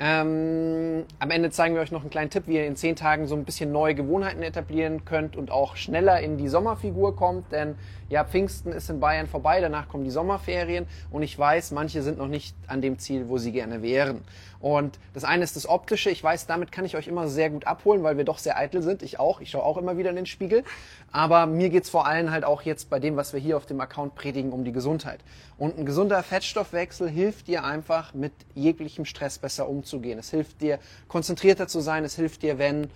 Ähm, 0.00 1.04
am 1.18 1.30
Ende 1.30 1.50
zeigen 1.50 1.74
wir 1.74 1.82
euch 1.82 1.90
noch 1.90 2.02
einen 2.02 2.10
kleinen 2.10 2.30
Tipp, 2.30 2.44
wie 2.46 2.54
ihr 2.54 2.66
in 2.66 2.76
zehn 2.76 2.94
Tagen 2.94 3.26
so 3.26 3.34
ein 3.34 3.44
bisschen 3.44 3.72
neue 3.72 3.96
Gewohnheiten 3.96 4.42
etablieren 4.42 5.04
könnt 5.04 5.36
und 5.36 5.50
auch 5.50 5.74
schneller 5.74 6.20
in 6.20 6.38
die 6.38 6.48
Sommerfigur 6.48 7.16
kommt. 7.16 7.50
Denn 7.50 7.74
ja, 8.08 8.24
Pfingsten 8.24 8.72
ist 8.72 8.88
in 8.90 9.00
Bayern 9.00 9.26
vorbei, 9.26 9.60
danach 9.60 9.88
kommen 9.88 10.04
die 10.04 10.10
Sommerferien 10.10 10.86
und 11.10 11.22
ich 11.22 11.38
weiß, 11.38 11.72
manche 11.72 12.02
sind 12.02 12.18
noch 12.18 12.28
nicht 12.28 12.56
an 12.66 12.80
dem 12.80 12.98
Ziel, 12.98 13.28
wo 13.28 13.38
sie 13.38 13.52
gerne 13.52 13.82
wären. 13.82 14.22
Und 14.60 14.98
das 15.14 15.24
eine 15.24 15.44
ist 15.44 15.54
das 15.54 15.68
Optische. 15.68 16.10
Ich 16.10 16.22
weiß, 16.22 16.46
damit 16.46 16.72
kann 16.72 16.84
ich 16.84 16.96
euch 16.96 17.06
immer 17.06 17.28
sehr 17.28 17.50
gut 17.50 17.66
abholen, 17.66 18.02
weil 18.02 18.16
wir 18.16 18.24
doch 18.24 18.38
sehr 18.38 18.58
eitel 18.58 18.82
sind. 18.82 19.02
Ich 19.02 19.20
auch. 19.20 19.40
Ich 19.40 19.50
schaue 19.50 19.62
auch 19.62 19.76
immer 19.76 19.96
wieder 19.98 20.10
in 20.10 20.16
den 20.16 20.26
Spiegel. 20.26 20.64
Aber 21.12 21.46
mir 21.46 21.68
geht's 21.68 21.90
vor 21.90 22.06
allem 22.06 22.30
halt 22.30 22.44
auch 22.44 22.62
jetzt 22.62 22.90
bei 22.90 22.98
dem, 22.98 23.16
was 23.16 23.32
wir 23.32 23.40
hier 23.40 23.56
auf 23.56 23.66
dem 23.66 23.80
Account 23.80 24.16
predigen, 24.16 24.52
um 24.52 24.64
die 24.64 24.72
Gesundheit. 24.72 25.20
Und 25.58 25.78
ein 25.78 25.86
gesunder 25.86 26.22
Fettstoffwechsel 26.22 27.08
hilft 27.08 27.46
dir 27.46 27.64
einfach, 27.64 28.14
mit 28.14 28.32
jeglichem 28.54 29.04
Stress 29.04 29.38
besser 29.38 29.68
umzugehen. 29.68 30.18
Es 30.18 30.30
hilft 30.30 30.60
dir, 30.60 30.80
konzentrierter 31.06 31.68
zu 31.68 31.80
sein. 31.80 32.04
Es 32.04 32.16
hilft 32.16 32.42
dir, 32.42 32.58
wenn 32.58 32.88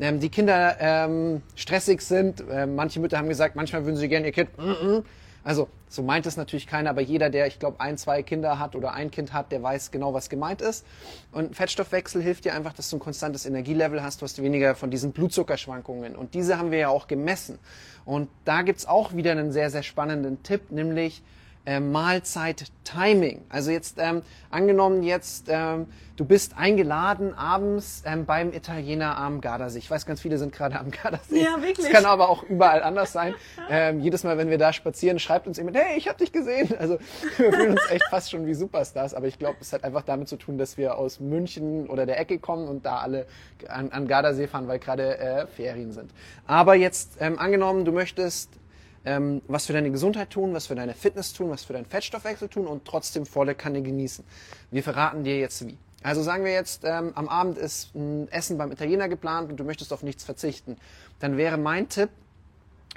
ähm, 0.00 0.20
die 0.20 0.28
Kinder 0.28 0.76
ähm, 0.80 1.42
stressig 1.54 2.02
sind. 2.02 2.42
Äh, 2.48 2.66
manche 2.66 3.00
Mütter 3.00 3.18
haben 3.18 3.28
gesagt, 3.28 3.56
manchmal 3.56 3.84
würden 3.84 3.96
sie 3.96 4.08
gerne 4.08 4.26
ihr 4.26 4.32
Kind. 4.32 4.56
Mm 4.58 4.70
-mm. 4.70 5.04
Also 5.44 5.68
so 5.88 6.02
meint 6.02 6.26
es 6.26 6.36
natürlich 6.36 6.66
keiner, 6.66 6.90
aber 6.90 7.00
jeder, 7.00 7.30
der, 7.30 7.46
ich 7.46 7.58
glaube, 7.58 7.80
ein, 7.80 7.96
zwei 7.96 8.22
Kinder 8.22 8.58
hat 8.58 8.76
oder 8.76 8.92
ein 8.92 9.10
Kind 9.10 9.32
hat, 9.32 9.50
der 9.50 9.62
weiß 9.62 9.90
genau, 9.90 10.12
was 10.12 10.28
gemeint 10.28 10.60
ist. 10.60 10.84
Und 11.32 11.56
Fettstoffwechsel 11.56 12.22
hilft 12.22 12.44
dir 12.44 12.54
einfach, 12.54 12.74
dass 12.74 12.90
du 12.90 12.96
ein 12.96 13.00
konstantes 13.00 13.46
Energielevel 13.46 14.02
hast, 14.02 14.20
du 14.20 14.24
hast 14.24 14.42
weniger 14.42 14.74
von 14.74 14.90
diesen 14.90 15.12
Blutzuckerschwankungen. 15.12 16.16
Und 16.16 16.34
diese 16.34 16.58
haben 16.58 16.70
wir 16.70 16.78
ja 16.78 16.88
auch 16.88 17.06
gemessen. 17.06 17.58
Und 18.04 18.28
da 18.44 18.62
gibt's 18.62 18.86
auch 18.86 19.14
wieder 19.14 19.32
einen 19.32 19.52
sehr, 19.52 19.70
sehr 19.70 19.82
spannenden 19.82 20.42
Tipp, 20.42 20.70
nämlich 20.70 21.22
äh, 21.68 21.80
Mahlzeit-Timing. 21.80 23.44
Also 23.50 23.70
jetzt 23.70 23.98
ähm, 23.98 24.22
angenommen 24.50 25.02
jetzt, 25.02 25.48
ähm, 25.48 25.86
du 26.16 26.24
bist 26.24 26.56
eingeladen 26.56 27.34
abends 27.34 28.02
ähm, 28.06 28.24
beim 28.24 28.54
Italiener 28.54 29.18
am 29.18 29.42
Gardasee. 29.42 29.78
Ich 29.78 29.90
weiß, 29.90 30.06
ganz 30.06 30.22
viele 30.22 30.38
sind 30.38 30.54
gerade 30.54 30.78
am 30.78 30.90
Gardasee. 30.90 31.44
Ja, 31.44 31.60
wirklich. 31.60 31.86
Das 31.86 31.90
kann 31.90 32.06
aber 32.06 32.30
auch 32.30 32.42
überall 32.42 32.82
anders 32.82 33.12
sein. 33.12 33.34
Ähm, 33.70 34.00
jedes 34.00 34.24
Mal, 34.24 34.38
wenn 34.38 34.48
wir 34.48 34.56
da 34.56 34.72
spazieren, 34.72 35.18
schreibt 35.18 35.46
uns 35.46 35.58
jemand, 35.58 35.76
hey, 35.76 35.98
ich 35.98 36.08
habe 36.08 36.16
dich 36.16 36.32
gesehen. 36.32 36.74
Also 36.78 36.98
wir 37.36 37.52
fühlen 37.52 37.72
uns 37.72 37.82
echt 37.90 38.04
fast 38.08 38.30
schon 38.30 38.46
wie 38.46 38.54
Superstars. 38.54 39.12
Aber 39.12 39.26
ich 39.26 39.38
glaube, 39.38 39.58
es 39.60 39.74
hat 39.74 39.84
einfach 39.84 40.02
damit 40.02 40.26
zu 40.28 40.36
tun, 40.36 40.56
dass 40.56 40.78
wir 40.78 40.96
aus 40.96 41.20
München 41.20 41.86
oder 41.86 42.06
der 42.06 42.18
Ecke 42.18 42.38
kommen 42.38 42.66
und 42.66 42.86
da 42.86 43.00
alle 43.00 43.26
an, 43.68 43.90
an 43.90 44.08
Gardasee 44.08 44.46
fahren, 44.46 44.68
weil 44.68 44.78
gerade 44.78 45.18
äh, 45.18 45.46
Ferien 45.48 45.92
sind. 45.92 46.12
Aber 46.46 46.76
jetzt 46.76 47.18
ähm, 47.20 47.38
angenommen, 47.38 47.84
du 47.84 47.92
möchtest 47.92 48.58
ähm, 49.04 49.42
was 49.48 49.66
für 49.66 49.72
deine 49.72 49.90
Gesundheit 49.90 50.30
tun, 50.30 50.54
was 50.54 50.66
für 50.66 50.74
deine 50.74 50.94
Fitness 50.94 51.32
tun, 51.32 51.50
was 51.50 51.64
für 51.64 51.72
deinen 51.72 51.86
Fettstoffwechsel 51.86 52.48
tun 52.48 52.66
und 52.66 52.84
trotzdem 52.84 53.26
volle 53.26 53.54
Kanne 53.54 53.82
genießen. 53.82 54.24
Wir 54.70 54.82
verraten 54.82 55.24
dir 55.24 55.38
jetzt 55.38 55.66
wie. 55.66 55.76
Also 56.02 56.22
sagen 56.22 56.44
wir 56.44 56.52
jetzt, 56.52 56.84
ähm, 56.84 57.12
am 57.14 57.28
Abend 57.28 57.58
ist 57.58 57.94
ein 57.94 58.28
Essen 58.30 58.56
beim 58.56 58.70
Italiener 58.70 59.08
geplant 59.08 59.50
und 59.50 59.58
du 59.58 59.64
möchtest 59.64 59.92
auf 59.92 60.02
nichts 60.02 60.24
verzichten. 60.24 60.76
Dann 61.18 61.36
wäre 61.36 61.56
mein 61.56 61.88
Tipp, 61.88 62.10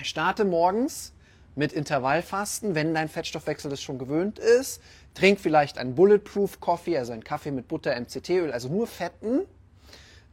starte 0.01 0.45
morgens 0.45 1.13
mit 1.55 1.73
Intervallfasten, 1.73 2.75
wenn 2.75 2.93
dein 2.93 3.09
Fettstoffwechsel 3.09 3.71
das 3.71 3.81
schon 3.81 3.97
gewöhnt 3.97 4.39
ist. 4.39 4.81
Trink 5.15 5.39
vielleicht 5.39 5.77
einen 5.77 5.95
Bulletproof 5.95 6.59
Coffee, 6.59 6.97
also 6.97 7.11
einen 7.11 7.23
Kaffee 7.23 7.51
mit 7.51 7.67
Butter, 7.67 7.99
MCT-Öl, 7.99 8.51
also 8.51 8.69
nur 8.69 8.87
Fetten 8.87 9.41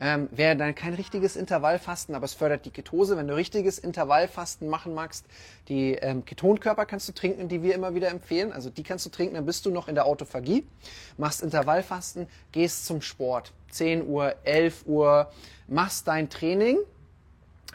ähm, 0.00 0.28
wäre 0.30 0.56
dann 0.56 0.74
kein 0.74 0.94
richtiges 0.94 1.36
Intervallfasten, 1.36 2.14
aber 2.14 2.24
es 2.24 2.34
fördert 2.34 2.64
die 2.64 2.70
Ketose. 2.70 3.16
Wenn 3.16 3.28
du 3.28 3.34
richtiges 3.34 3.78
Intervallfasten 3.78 4.68
machen 4.68 4.94
magst, 4.94 5.26
die 5.68 5.94
ähm, 5.94 6.24
Ketonkörper 6.24 6.86
kannst 6.86 7.08
du 7.08 7.12
trinken, 7.12 7.48
die 7.48 7.62
wir 7.62 7.74
immer 7.74 7.94
wieder 7.94 8.08
empfehlen. 8.08 8.52
Also 8.52 8.70
die 8.70 8.82
kannst 8.82 9.06
du 9.06 9.10
trinken, 9.10 9.34
dann 9.34 9.46
bist 9.46 9.66
du 9.66 9.70
noch 9.70 9.88
in 9.88 9.94
der 9.94 10.06
Autophagie. 10.06 10.64
Machst 11.16 11.42
Intervallfasten, 11.42 12.28
gehst 12.52 12.86
zum 12.86 13.02
Sport. 13.02 13.52
10 13.70 14.06
Uhr, 14.06 14.34
11 14.44 14.86
Uhr, 14.86 15.30
machst 15.66 16.08
dein 16.08 16.30
Training 16.30 16.78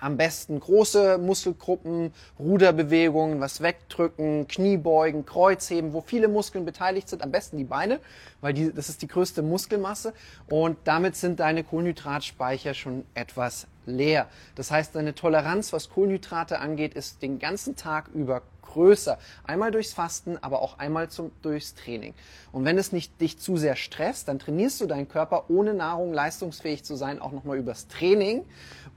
am 0.03 0.17
besten 0.17 0.59
große 0.59 1.17
Muskelgruppen, 1.17 2.13
Ruderbewegungen, 2.37 3.39
was 3.39 3.61
wegdrücken, 3.61 4.47
Kniebeugen, 4.49 5.25
Kreuzheben, 5.25 5.93
wo 5.93 6.01
viele 6.01 6.27
Muskeln 6.27 6.65
beteiligt 6.65 7.07
sind. 7.07 7.23
Am 7.23 7.31
besten 7.31 7.57
die 7.57 7.63
Beine, 7.63 7.99
weil 8.41 8.53
die, 8.53 8.73
das 8.73 8.89
ist 8.89 9.01
die 9.01 9.07
größte 9.07 9.41
Muskelmasse. 9.41 10.13
Und 10.49 10.77
damit 10.83 11.15
sind 11.15 11.39
deine 11.39 11.63
Kohlenhydratspeicher 11.63 12.73
schon 12.73 13.05
etwas 13.13 13.67
leer. 13.85 14.27
Das 14.55 14.71
heißt, 14.71 14.93
deine 14.93 15.15
Toleranz, 15.15 15.71
was 15.71 15.89
Kohlenhydrate 15.89 16.59
angeht, 16.59 16.93
ist 16.95 17.21
den 17.21 17.39
ganzen 17.39 17.77
Tag 17.77 18.09
über 18.13 18.41
größer. 18.73 19.17
Einmal 19.45 19.71
durchs 19.71 19.93
Fasten, 19.93 20.37
aber 20.41 20.61
auch 20.61 20.79
einmal 20.79 21.09
zum, 21.09 21.31
durchs 21.41 21.75
Training. 21.75 22.13
Und 22.51 22.65
wenn 22.65 22.77
es 22.77 22.91
nicht 22.91 23.19
dich 23.21 23.39
zu 23.39 23.55
sehr 23.55 23.75
stresst, 23.75 24.27
dann 24.27 24.39
trainierst 24.39 24.81
du 24.81 24.87
deinen 24.87 25.07
Körper 25.07 25.45
ohne 25.49 25.73
Nahrung 25.73 26.13
leistungsfähig 26.13 26.83
zu 26.83 26.95
sein, 26.95 27.21
auch 27.21 27.31
nochmal 27.31 27.57
übers 27.57 27.87
Training. 27.87 28.43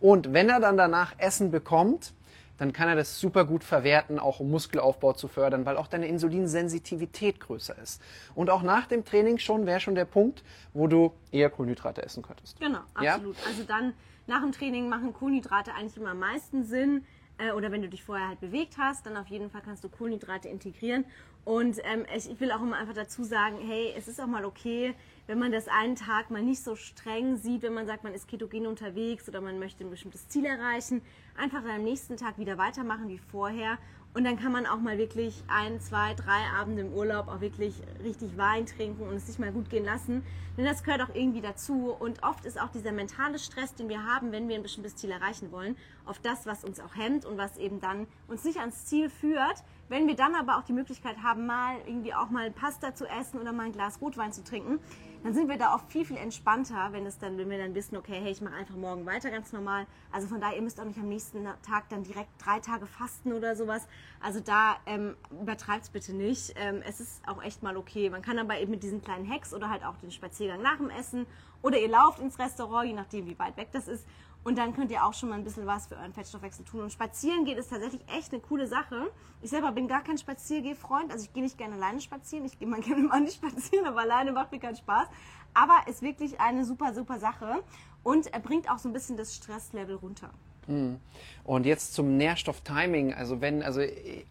Und 0.00 0.32
wenn 0.32 0.48
er 0.48 0.60
dann 0.60 0.76
danach 0.76 1.14
Essen 1.18 1.50
bekommt, 1.50 2.12
dann 2.58 2.72
kann 2.72 2.88
er 2.88 2.96
das 2.96 3.20
super 3.20 3.44
gut 3.44 3.64
verwerten, 3.64 4.18
auch 4.18 4.40
um 4.40 4.50
Muskelaufbau 4.50 5.12
zu 5.12 5.28
fördern, 5.28 5.66
weil 5.66 5.76
auch 5.76 5.88
deine 5.88 6.06
Insulinsensitivität 6.06 7.40
größer 7.40 7.76
ist. 7.78 8.00
Und 8.34 8.50
auch 8.50 8.62
nach 8.62 8.86
dem 8.86 9.04
Training 9.04 9.38
schon 9.38 9.66
wäre 9.66 9.80
schon 9.80 9.94
der 9.94 10.06
Punkt, 10.06 10.42
wo 10.72 10.86
du 10.86 11.12
eher 11.32 11.50
Kohlenhydrate 11.50 12.02
essen 12.02 12.22
könntest. 12.22 12.58
Genau, 12.58 12.80
absolut. 12.94 13.36
Ja? 13.36 13.46
Also 13.46 13.64
dann 13.64 13.92
nach 14.26 14.40
dem 14.40 14.52
Training 14.52 14.88
machen 14.88 15.12
Kohlenhydrate 15.12 15.74
eigentlich 15.74 15.96
immer 15.96 16.10
am 16.10 16.18
meisten 16.18 16.64
Sinn 16.64 17.04
äh, 17.38 17.52
oder 17.52 17.70
wenn 17.70 17.82
du 17.82 17.88
dich 17.88 18.02
vorher 18.02 18.28
halt 18.28 18.40
bewegt 18.40 18.76
hast, 18.78 19.06
dann 19.06 19.16
auf 19.16 19.28
jeden 19.28 19.50
Fall 19.50 19.60
kannst 19.62 19.84
du 19.84 19.88
Kohlenhydrate 19.88 20.48
integrieren. 20.48 21.04
Und 21.44 21.78
ähm, 21.84 22.06
ich 22.16 22.40
will 22.40 22.50
auch 22.50 22.60
immer 22.60 22.76
einfach 22.76 22.94
dazu 22.94 23.22
sagen, 23.22 23.58
hey, 23.60 23.94
es 23.96 24.08
ist 24.08 24.20
auch 24.20 24.26
mal 24.26 24.44
okay, 24.44 24.94
wenn 25.26 25.38
man 25.38 25.52
das 25.52 25.68
einen 25.68 25.96
Tag 25.96 26.30
mal 26.30 26.42
nicht 26.42 26.62
so 26.62 26.76
streng 26.76 27.36
sieht, 27.36 27.62
wenn 27.62 27.74
man 27.74 27.86
sagt, 27.86 28.04
man 28.04 28.14
ist 28.14 28.28
ketogen 28.28 28.66
unterwegs 28.66 29.28
oder 29.28 29.40
man 29.40 29.58
möchte 29.58 29.84
ein 29.84 29.90
bestimmtes 29.90 30.28
Ziel 30.28 30.44
erreichen, 30.44 31.02
einfach 31.36 31.62
dann 31.62 31.76
am 31.76 31.84
nächsten 31.84 32.16
Tag 32.16 32.38
wieder 32.38 32.58
weitermachen 32.58 33.08
wie 33.08 33.18
vorher 33.18 33.78
und 34.16 34.24
dann 34.24 34.38
kann 34.38 34.50
man 34.50 34.64
auch 34.64 34.78
mal 34.78 34.96
wirklich 34.96 35.44
ein, 35.46 35.78
zwei, 35.78 36.14
drei 36.14 36.40
Abende 36.58 36.80
im 36.80 36.94
Urlaub 36.94 37.28
auch 37.28 37.42
wirklich 37.42 37.74
richtig 38.02 38.38
Wein 38.38 38.64
trinken 38.64 39.06
und 39.06 39.14
es 39.16 39.26
sich 39.26 39.38
mal 39.38 39.52
gut 39.52 39.68
gehen 39.68 39.84
lassen. 39.84 40.22
Denn 40.56 40.64
das 40.64 40.82
gehört 40.82 41.02
auch 41.02 41.14
irgendwie 41.14 41.42
dazu. 41.42 41.90
Und 41.90 42.22
oft 42.22 42.46
ist 42.46 42.58
auch 42.58 42.70
dieser 42.70 42.92
mentale 42.92 43.38
Stress, 43.38 43.74
den 43.74 43.90
wir 43.90 44.04
haben, 44.04 44.32
wenn 44.32 44.48
wir 44.48 44.56
ein 44.56 44.62
bestimmtes 44.62 44.96
Ziel 44.96 45.10
erreichen 45.10 45.52
wollen, 45.52 45.76
oft 46.06 46.24
das, 46.24 46.46
was 46.46 46.64
uns 46.64 46.80
auch 46.80 46.96
hemmt 46.96 47.26
und 47.26 47.36
was 47.36 47.58
eben 47.58 47.78
dann 47.78 48.06
uns 48.26 48.42
nicht 48.44 48.58
ans 48.58 48.86
Ziel 48.86 49.10
führt. 49.10 49.62
Wenn 49.90 50.06
wir 50.06 50.16
dann 50.16 50.34
aber 50.34 50.56
auch 50.56 50.64
die 50.64 50.72
Möglichkeit 50.72 51.22
haben, 51.22 51.44
mal 51.44 51.76
irgendwie 51.86 52.14
auch 52.14 52.30
mal 52.30 52.50
Pasta 52.50 52.94
zu 52.94 53.04
essen 53.04 53.38
oder 53.38 53.52
mal 53.52 53.66
ein 53.66 53.72
Glas 53.72 54.00
Rotwein 54.00 54.32
zu 54.32 54.42
trinken, 54.42 54.78
dann 55.26 55.34
sind 55.34 55.48
wir 55.48 55.58
da 55.58 55.74
auch 55.74 55.80
viel, 55.88 56.04
viel 56.04 56.18
entspannter, 56.18 56.92
wenn, 56.92 57.04
es 57.04 57.18
dann, 57.18 57.36
wenn 57.36 57.50
wir 57.50 57.58
dann 57.58 57.74
wissen, 57.74 57.96
okay, 57.96 58.20
hey, 58.22 58.30
ich 58.30 58.40
mache 58.40 58.54
einfach 58.54 58.76
morgen 58.76 59.06
weiter 59.06 59.28
ganz 59.28 59.52
normal. 59.52 59.88
Also 60.12 60.28
von 60.28 60.40
daher, 60.40 60.54
ihr 60.54 60.62
müsst 60.62 60.80
auch 60.80 60.84
nicht 60.84 61.00
am 61.00 61.08
nächsten 61.08 61.44
Tag 61.62 61.88
dann 61.88 62.04
direkt 62.04 62.28
drei 62.38 62.60
Tage 62.60 62.86
fasten 62.86 63.32
oder 63.32 63.56
sowas. 63.56 63.88
Also 64.20 64.38
da 64.38 64.76
ähm, 64.86 65.16
übertreibt 65.40 65.82
es 65.82 65.90
bitte 65.90 66.14
nicht. 66.14 66.54
Ähm, 66.54 66.80
es 66.86 67.00
ist 67.00 67.26
auch 67.26 67.42
echt 67.42 67.64
mal 67.64 67.76
okay. 67.76 68.08
Man 68.08 68.22
kann 68.22 68.38
aber 68.38 68.60
eben 68.60 68.70
mit 68.70 68.84
diesen 68.84 69.02
kleinen 69.02 69.28
Hacks 69.28 69.52
oder 69.52 69.68
halt 69.68 69.84
auch 69.84 69.96
den 69.96 70.12
Spaziergang 70.12 70.62
nach 70.62 70.76
dem 70.76 70.90
Essen 70.90 71.26
oder 71.60 71.80
ihr 71.80 71.88
lauft 71.88 72.20
ins 72.20 72.38
Restaurant, 72.38 72.86
je 72.86 72.94
nachdem, 72.94 73.26
wie 73.26 73.36
weit 73.36 73.56
weg 73.56 73.70
das 73.72 73.88
ist, 73.88 74.06
und 74.46 74.56
dann 74.58 74.72
könnt 74.74 74.92
ihr 74.92 75.04
auch 75.04 75.12
schon 75.12 75.30
mal 75.30 75.34
ein 75.34 75.42
bisschen 75.42 75.66
was 75.66 75.88
für 75.88 75.96
euren 75.96 76.12
Fettstoffwechsel 76.12 76.64
tun. 76.64 76.82
Und 76.82 76.92
spazieren 76.92 77.44
geht 77.44 77.58
ist 77.58 77.68
tatsächlich 77.68 78.00
echt 78.16 78.32
eine 78.32 78.40
coole 78.40 78.68
Sache. 78.68 79.10
Ich 79.42 79.50
selber 79.50 79.72
bin 79.72 79.88
gar 79.88 80.04
kein 80.04 80.18
Spaziergehfreund. 80.18 81.10
Also 81.10 81.24
ich 81.24 81.32
gehe 81.32 81.42
nicht 81.42 81.58
gerne 81.58 81.74
alleine 81.74 82.00
spazieren. 82.00 82.44
Ich 82.44 82.56
gehe 82.56 82.68
mal 82.68 82.80
gerne 82.80 83.02
mit 83.02 83.20
nicht 83.22 83.44
spazieren, 83.44 83.86
aber 83.86 84.02
alleine 84.02 84.30
macht 84.30 84.52
mir 84.52 84.60
keinen 84.60 84.76
Spaß. 84.76 85.08
Aber 85.52 85.88
ist 85.88 86.00
wirklich 86.00 86.38
eine 86.38 86.64
super, 86.64 86.94
super 86.94 87.18
Sache. 87.18 87.60
Und 88.04 88.32
er 88.32 88.38
bringt 88.38 88.70
auch 88.70 88.78
so 88.78 88.88
ein 88.88 88.92
bisschen 88.92 89.16
das 89.16 89.34
Stresslevel 89.34 89.96
runter. 89.96 90.30
Hm. 90.66 90.98
Und 91.44 91.64
jetzt 91.64 91.94
zum 91.94 92.16
Nährstofftiming. 92.16 93.14
Also 93.14 93.40
wenn, 93.40 93.62
also 93.62 93.80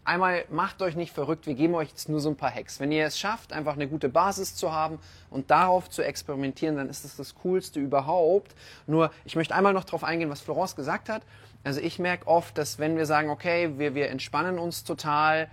einmal 0.04 0.44
macht 0.50 0.82
euch 0.82 0.96
nicht 0.96 1.12
verrückt, 1.12 1.46
wir 1.46 1.54
geben 1.54 1.74
euch 1.74 1.88
jetzt 1.88 2.10
nur 2.10 2.20
so 2.20 2.28
ein 2.28 2.36
paar 2.36 2.54
Hacks. 2.54 2.78
Wenn 2.78 2.92
ihr 2.92 3.06
es 3.06 3.18
schafft, 3.18 3.54
einfach 3.54 3.72
eine 3.72 3.88
gute 3.88 4.10
Basis 4.10 4.54
zu 4.54 4.72
haben 4.72 4.98
und 5.30 5.50
darauf 5.50 5.88
zu 5.88 6.02
experimentieren, 6.02 6.76
dann 6.76 6.90
ist 6.90 7.04
das 7.04 7.16
das 7.16 7.34
Coolste 7.36 7.80
überhaupt. 7.80 8.54
Nur, 8.86 9.10
ich 9.24 9.34
möchte 9.34 9.54
einmal 9.54 9.72
noch 9.72 9.84
darauf 9.84 10.04
eingehen, 10.04 10.28
was 10.28 10.42
Florence 10.42 10.76
gesagt 10.76 11.08
hat. 11.08 11.22
Also 11.64 11.80
ich 11.80 11.98
merke 11.98 12.26
oft, 12.26 12.58
dass 12.58 12.78
wenn 12.78 12.98
wir 12.98 13.06
sagen, 13.06 13.30
okay, 13.30 13.72
wir, 13.78 13.94
wir 13.94 14.10
entspannen 14.10 14.58
uns 14.58 14.84
total, 14.84 15.48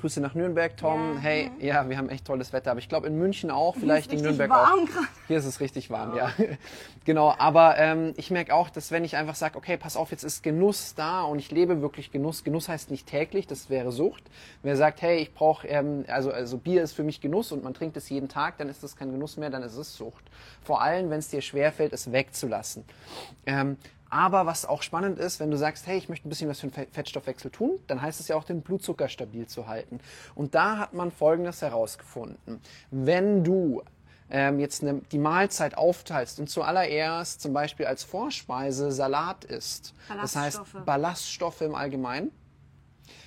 Grüße 0.00 0.20
nach 0.20 0.34
Nürnberg, 0.34 0.76
Tom. 0.76 1.14
Ja, 1.16 1.20
hey, 1.20 1.50
ja. 1.58 1.66
ja, 1.82 1.88
wir 1.88 1.98
haben 1.98 2.08
echt 2.08 2.24
tolles 2.24 2.52
Wetter. 2.52 2.70
Aber 2.70 2.80
ich 2.80 2.88
glaube 2.88 3.06
in 3.06 3.16
München 3.18 3.50
auch, 3.50 3.74
vielleicht 3.76 4.12
in 4.12 4.20
Nürnberg 4.20 4.48
warm 4.50 4.80
auch. 4.80 4.86
Grad. 4.86 5.08
Hier 5.26 5.38
ist 5.38 5.44
es 5.44 5.60
richtig 5.60 5.90
warm, 5.90 6.16
ja. 6.16 6.32
ja. 6.38 6.44
genau, 7.04 7.34
aber 7.36 7.78
ähm, 7.78 8.14
ich 8.16 8.30
merke 8.30 8.54
auch, 8.54 8.70
dass 8.70 8.90
wenn 8.90 9.04
ich 9.04 9.16
einfach 9.16 9.34
sage, 9.34 9.58
okay, 9.58 9.76
pass 9.76 9.96
auf, 9.96 10.10
jetzt 10.10 10.22
ist 10.22 10.42
Genuss 10.42 10.94
da 10.94 11.22
und 11.22 11.38
ich 11.38 11.50
lebe 11.50 11.82
wirklich 11.82 12.12
Genuss. 12.12 12.44
Genuss 12.44 12.68
heißt 12.68 12.90
nicht 12.90 13.06
täglich, 13.06 13.46
das 13.46 13.70
wäre 13.70 13.90
Sucht. 13.90 14.22
Wer 14.62 14.76
sagt, 14.76 15.02
hey, 15.02 15.18
ich 15.18 15.34
brauche, 15.34 15.66
ähm, 15.66 16.04
also, 16.08 16.30
also 16.30 16.58
Bier 16.58 16.82
ist 16.82 16.92
für 16.92 17.02
mich 17.02 17.20
Genuss 17.20 17.50
und 17.50 17.64
man 17.64 17.74
trinkt 17.74 17.96
es 17.96 18.08
jeden 18.08 18.28
Tag, 18.28 18.58
dann 18.58 18.68
ist 18.68 18.82
das 18.82 18.96
kein 18.96 19.10
Genuss 19.10 19.36
mehr, 19.36 19.50
dann 19.50 19.62
ist 19.62 19.76
es 19.76 19.96
Sucht. 19.96 20.24
Vor 20.62 20.80
allem, 20.80 21.10
wenn 21.10 21.18
es 21.18 21.28
dir 21.28 21.40
schwerfällt, 21.40 21.92
es 21.92 22.12
wegzulassen. 22.12 22.84
Ähm, 23.46 23.76
aber 24.10 24.46
was 24.46 24.64
auch 24.64 24.82
spannend 24.82 25.18
ist, 25.18 25.40
wenn 25.40 25.50
du 25.50 25.56
sagst, 25.56 25.86
hey, 25.86 25.98
ich 25.98 26.08
möchte 26.08 26.26
ein 26.26 26.30
bisschen 26.30 26.48
was 26.48 26.60
für 26.60 26.68
den 26.68 26.86
Fettstoffwechsel 26.92 27.50
tun, 27.50 27.78
dann 27.86 28.00
heißt 28.00 28.20
es 28.20 28.28
ja 28.28 28.36
auch, 28.36 28.44
den 28.44 28.62
Blutzucker 28.62 29.08
stabil 29.08 29.46
zu 29.46 29.66
halten. 29.66 30.00
Und 30.34 30.54
da 30.54 30.78
hat 30.78 30.94
man 30.94 31.10
Folgendes 31.10 31.62
herausgefunden. 31.62 32.60
Wenn 32.90 33.44
du 33.44 33.82
ähm, 34.30 34.60
jetzt 34.60 34.82
ne, 34.82 35.00
die 35.12 35.18
Mahlzeit 35.18 35.76
aufteilst 35.76 36.38
und 36.40 36.48
zuallererst 36.48 37.40
zum 37.40 37.52
Beispiel 37.52 37.86
als 37.86 38.04
Vorspeise 38.04 38.92
Salat 38.92 39.44
isst, 39.44 39.94
das 40.20 40.36
heißt 40.36 40.60
Ballaststoffe 40.84 41.60
im 41.62 41.74
Allgemeinen, 41.74 42.30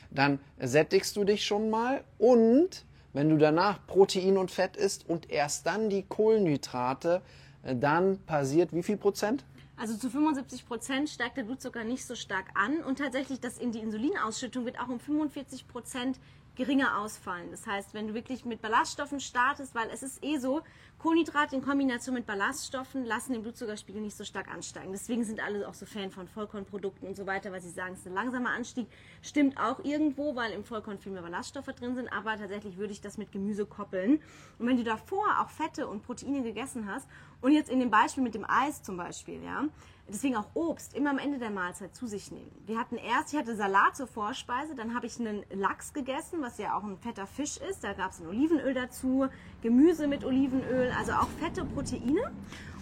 dann 0.10 0.40
sättigst 0.60 1.16
du 1.16 1.24
dich 1.24 1.46
schon 1.46 1.70
mal 1.70 2.04
und 2.18 2.86
wenn 3.14 3.30
du 3.30 3.38
danach 3.38 3.86
Protein 3.88 4.38
und 4.38 4.52
Fett 4.52 4.78
isst 4.78 5.08
und 5.08 5.30
erst 5.30 5.66
dann 5.66 5.90
die 5.90 6.04
Kohlenhydrate, 6.04 7.22
äh, 7.64 7.76
dann 7.76 8.20
passiert 8.20 8.74
wie 8.74 8.84
viel 8.84 8.98
Prozent? 8.98 9.44
Also 9.78 9.98
zu 9.98 10.10
75 10.10 10.68
Prozent 10.68 11.10
steigt 11.10 11.38
der 11.38 11.44
Blutzucker 11.44 11.84
nicht 11.84 12.06
so 12.06 12.16
stark 12.16 12.48
an 12.54 12.84
und 12.84 13.00
tatsächlich 13.00 13.40
das 13.40 13.58
in 13.58 13.72
die 13.72 13.80
Insulinausschüttung 13.80 14.66
wird 14.66 14.80
auch 14.80 14.90
um 14.90 15.00
45 15.00 15.68
Prozent 15.68 16.20
geringer 16.56 17.00
ausfallen. 17.00 17.50
Das 17.50 17.66
heißt, 17.66 17.94
wenn 17.94 18.08
du 18.08 18.14
wirklich 18.14 18.46
mit 18.46 18.62
Ballaststoffen 18.62 19.20
startest, 19.20 19.74
weil 19.74 19.90
es 19.90 20.04
ist 20.04 20.24
eh 20.24 20.38
so, 20.38 20.62
Kohlenhydrate 21.02 21.56
in 21.56 21.64
Kombination 21.64 22.14
mit 22.14 22.28
Ballaststoffen 22.28 23.06
lassen 23.06 23.34
den 23.34 23.42
Blutzuckerspiegel 23.42 24.04
nicht 24.04 24.16
so 24.16 24.24
stark 24.24 24.54
ansteigen. 24.54 24.92
Deswegen 24.92 25.24
sind 25.24 25.44
alle 25.44 25.68
auch 25.68 25.74
so 25.74 25.88
Fan 25.88 26.12
von 26.12 26.28
Vollkornprodukten 26.28 27.08
und 27.08 27.16
so 27.16 27.26
weiter, 27.26 27.52
weil 27.52 27.60
sie 27.60 27.72
sagen, 27.72 27.94
es 27.94 28.02
ist 28.02 28.08
ein 28.08 28.14
langsamer 28.14 28.52
Anstieg. 28.52 28.86
Stimmt 29.24 29.60
auch 29.60 29.84
irgendwo, 29.84 30.36
weil 30.36 30.52
im 30.52 30.64
Vollkorn 30.64 31.00
viel 31.00 31.12
mehr 31.12 31.24
Ballaststoffe 31.24 31.74
drin 31.74 31.96
sind, 31.96 32.08
aber 32.14 32.38
tatsächlich 32.38 32.78
würde 32.78 32.94
ich 32.94 33.02
das 33.02 33.18
mit 33.18 33.32
Gemüse 33.32 33.66
koppeln. 33.66 34.22
Und 34.60 34.68
wenn 34.68 34.78
du 34.78 34.84
davor 34.84 35.26
auch 35.40 35.50
Fette 35.50 35.88
und 35.88 36.04
Proteine 36.04 36.44
gegessen 36.44 36.86
hast 36.86 37.08
und 37.42 37.52
jetzt 37.52 37.72
in 37.72 37.80
dem 37.80 37.90
Beispiel 37.90 38.22
mit 38.22 38.36
dem 38.36 38.46
Eis 38.48 38.84
zum 38.84 38.96
Beispiel, 38.96 39.44
ja, 39.44 39.66
deswegen 40.08 40.36
auch 40.36 40.48
Obst 40.54 40.94
immer 40.94 41.10
am 41.10 41.18
Ende 41.18 41.40
der 41.40 41.50
Mahlzeit 41.50 41.96
zu 41.96 42.06
sich 42.06 42.32
nehmen. 42.32 42.52
Wir 42.66 42.78
hatten 42.78 42.98
erst, 42.98 43.34
ich 43.34 43.40
hatte 43.40 43.56
Salat 43.56 43.96
zur 43.96 44.08
Vorspeise, 44.08 44.76
dann 44.76 44.94
habe 44.94 45.08
ich 45.08 45.20
einen 45.20 45.44
Lachs 45.52 45.94
gegessen, 45.94 46.42
was 46.42 46.58
ja 46.58 46.78
auch 46.78 46.84
ein 46.84 46.98
fetter 46.98 47.26
Fisch 47.26 47.58
ist. 47.58 47.84
Da 47.84 47.94
gab 47.94 48.12
es 48.12 48.20
ein 48.20 48.28
Olivenöl 48.28 48.74
dazu, 48.74 49.28
Gemüse 49.62 50.08
mit 50.08 50.24
Olivenöl, 50.24 50.91
also 50.98 51.14
auch 51.14 51.28
fette 51.40 51.66
Proteine. 51.66 52.32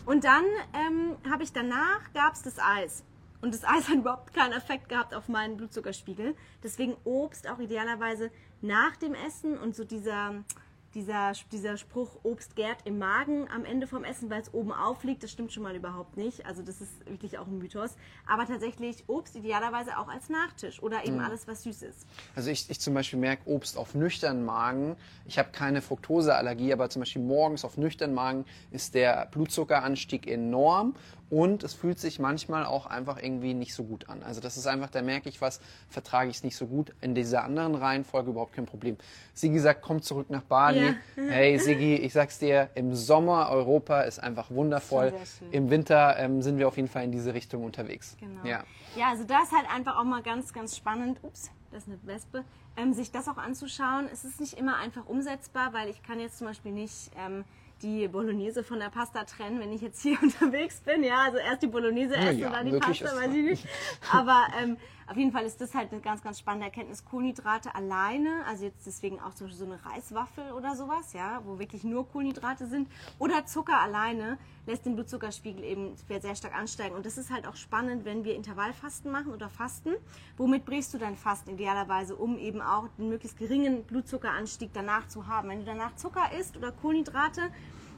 Und 0.05 0.23
dann 0.23 0.43
ähm, 0.73 1.17
habe 1.29 1.43
ich 1.43 1.53
danach, 1.53 2.11
gab 2.13 2.33
es 2.33 2.41
das 2.41 2.59
Eis. 2.59 3.03
Und 3.41 3.53
das 3.53 3.63
Eis 3.63 3.87
hat 3.89 3.95
überhaupt 3.95 4.33
keinen 4.33 4.53
Effekt 4.53 4.89
gehabt 4.89 5.13
auf 5.13 5.27
meinen 5.27 5.57
Blutzuckerspiegel. 5.57 6.35
Deswegen 6.63 6.95
Obst 7.03 7.49
auch 7.49 7.59
idealerweise 7.59 8.31
nach 8.61 8.95
dem 8.97 9.13
Essen 9.13 9.57
und 9.57 9.75
so 9.75 9.83
dieser 9.83 10.43
dieser, 10.93 11.33
dieser 11.51 11.77
Spruch, 11.77 12.19
Obst 12.23 12.55
gärt 12.55 12.79
im 12.85 12.97
Magen 12.97 13.47
am 13.53 13.65
Ende 13.65 13.87
vom 13.87 14.03
Essen, 14.03 14.29
weil 14.29 14.41
es 14.41 14.53
oben 14.53 14.71
aufliegt, 14.71 15.23
das 15.23 15.31
stimmt 15.31 15.51
schon 15.51 15.63
mal 15.63 15.75
überhaupt 15.75 16.17
nicht. 16.17 16.45
Also 16.45 16.61
das 16.61 16.81
ist 16.81 17.05
wirklich 17.07 17.37
auch 17.37 17.47
ein 17.47 17.57
Mythos. 17.57 17.95
Aber 18.27 18.45
tatsächlich 18.45 19.03
Obst 19.07 19.35
idealerweise 19.35 19.97
auch 19.97 20.07
als 20.07 20.29
Nachtisch 20.29 20.81
oder 20.81 21.05
eben 21.05 21.17
mhm. 21.17 21.23
alles, 21.23 21.47
was 21.47 21.63
süß 21.63 21.83
ist. 21.83 22.07
Also 22.35 22.49
ich, 22.49 22.69
ich 22.69 22.79
zum 22.79 22.93
Beispiel 22.93 23.19
merke 23.19 23.47
Obst 23.49 23.77
auf 23.77 23.95
nüchternen 23.95 24.43
Magen. 24.43 24.95
Ich 25.25 25.37
habe 25.37 25.49
keine 25.51 25.81
Fructoseallergie, 25.81 26.73
aber 26.73 26.89
zum 26.89 27.01
Beispiel 27.01 27.21
morgens 27.21 27.65
auf 27.65 27.77
nüchternen 27.77 28.15
Magen 28.15 28.45
ist 28.71 28.95
der 28.95 29.27
Blutzuckeranstieg 29.27 30.27
enorm 30.27 30.95
und 31.29 31.63
es 31.63 31.73
fühlt 31.73 31.99
sich 31.99 32.19
manchmal 32.19 32.65
auch 32.65 32.85
einfach 32.85 33.21
irgendwie 33.21 33.53
nicht 33.53 33.73
so 33.73 33.83
gut 33.83 34.09
an. 34.09 34.23
Also 34.23 34.41
das 34.41 34.57
ist 34.57 34.67
einfach, 34.67 34.89
da 34.89 35.01
merke 35.01 35.29
ich 35.29 35.41
was, 35.41 35.59
vertrage 35.87 36.29
ich 36.29 36.37
es 36.37 36.43
nicht 36.43 36.55
so 36.55 36.67
gut. 36.67 36.93
In 37.01 37.13
dieser 37.13 37.43
anderen 37.43 37.75
Reihenfolge 37.75 38.31
überhaupt 38.31 38.53
kein 38.53 38.65
Problem. 38.65 38.97
Sigi 39.33 39.59
sagt, 39.59 39.81
komm 39.81 40.01
zurück 40.01 40.29
nach 40.29 40.41
Bali. 40.41 40.87
Ja. 40.87 40.95
Hey 41.15 41.59
Sigi, 41.59 41.95
ich 41.95 42.13
sag's 42.13 42.39
dir, 42.39 42.69
im 42.75 42.95
Sommer 42.95 43.49
Europa 43.49 44.01
ist 44.01 44.19
einfach 44.19 44.49
wundervoll. 44.49 45.13
Im 45.51 45.69
Winter 45.69 46.17
ähm, 46.17 46.41
sind 46.41 46.57
wir 46.57 46.67
auf 46.67 46.77
jeden 46.77 46.89
Fall 46.89 47.03
in 47.03 47.11
diese 47.11 47.33
Richtung 47.33 47.63
unterwegs. 47.63 48.17
Genau. 48.19 48.43
Ja. 48.43 48.63
ja, 48.95 49.09
also 49.09 49.23
das 49.23 49.43
ist 49.43 49.51
halt 49.51 49.69
einfach 49.73 49.97
auch 49.97 50.05
mal 50.05 50.23
ganz, 50.23 50.51
ganz 50.51 50.75
spannend. 50.75 51.19
Ups, 51.21 51.51
das 51.71 51.83
ist 51.83 51.89
eine 51.89 51.99
Wespe. 52.03 52.43
Ähm, 52.75 52.93
sich 52.93 53.11
das 53.11 53.27
auch 53.27 53.37
anzuschauen. 53.37 54.07
Es 54.11 54.25
ist 54.25 54.39
nicht 54.39 54.57
immer 54.57 54.77
einfach 54.77 55.05
umsetzbar, 55.05 55.73
weil 55.73 55.89
ich 55.89 56.01
kann 56.01 56.19
jetzt 56.19 56.39
zum 56.39 56.47
Beispiel 56.47 56.71
nicht... 56.71 57.11
Ähm, 57.17 57.45
die 57.81 58.07
Bolognese 58.07 58.63
von 58.63 58.79
der 58.79 58.89
Pasta 58.89 59.23
trennen, 59.23 59.59
wenn 59.59 59.71
ich 59.71 59.81
jetzt 59.81 60.01
hier 60.01 60.17
unterwegs 60.21 60.81
bin. 60.81 61.03
Ja, 61.03 61.23
also 61.25 61.37
erst 61.37 61.63
die 61.63 61.67
Bolognese 61.67 62.15
essen, 62.15 62.39
ja, 62.39 62.49
dann 62.49 62.65
die 62.65 62.77
Pasta, 62.77 63.15
weiß 63.15 63.33
ich 63.33 63.43
nicht. 63.43 63.67
Aber 64.11 64.47
ähm, 64.61 64.77
auf 65.09 65.17
jeden 65.17 65.31
Fall 65.31 65.43
ist 65.43 65.59
das 65.59 65.73
halt 65.73 65.91
eine 65.91 66.01
ganz, 66.01 66.21
ganz 66.21 66.37
spannende 66.39 66.67
Erkenntnis. 66.67 67.03
Kohlenhydrate 67.03 67.73
alleine, 67.73 68.45
also 68.47 68.65
jetzt 68.65 68.85
deswegen 68.85 69.19
auch 69.19 69.31
so 69.31 69.45
eine 69.65 69.83
Reiswaffel 69.83 70.51
oder 70.51 70.75
sowas, 70.75 71.13
ja, 71.13 71.41
wo 71.45 71.57
wirklich 71.57 71.83
nur 71.83 72.07
Kohlenhydrate 72.07 72.67
sind, 72.67 72.87
oder 73.17 73.45
Zucker 73.47 73.79
alleine 73.79 74.37
lässt 74.67 74.85
den 74.85 74.95
Blutzuckerspiegel 74.95 75.63
eben 75.63 75.95
sehr 76.21 76.35
stark 76.35 76.55
ansteigen. 76.55 76.95
Und 76.95 77.07
das 77.07 77.17
ist 77.17 77.31
halt 77.31 77.47
auch 77.47 77.55
spannend, 77.55 78.05
wenn 78.05 78.23
wir 78.23 78.35
Intervallfasten 78.35 79.11
machen 79.11 79.33
oder 79.33 79.49
Fasten. 79.49 79.95
Womit 80.37 80.65
brichst 80.65 80.93
du 80.93 80.99
dein 80.99 81.15
Fasten 81.15 81.51
idealerweise, 81.51 82.15
um 82.15 82.37
eben 82.37 82.61
auch 82.61 82.87
den 82.99 83.09
möglichst 83.09 83.37
geringen 83.39 83.83
Blutzuckeranstieg 83.85 84.69
danach 84.73 85.07
zu 85.07 85.25
haben? 85.25 85.49
Wenn 85.49 85.61
du 85.61 85.65
danach 85.65 85.95
Zucker 85.95 86.31
isst 86.39 86.55
oder 86.55 86.71
Kohlenhydrate, 86.71 87.49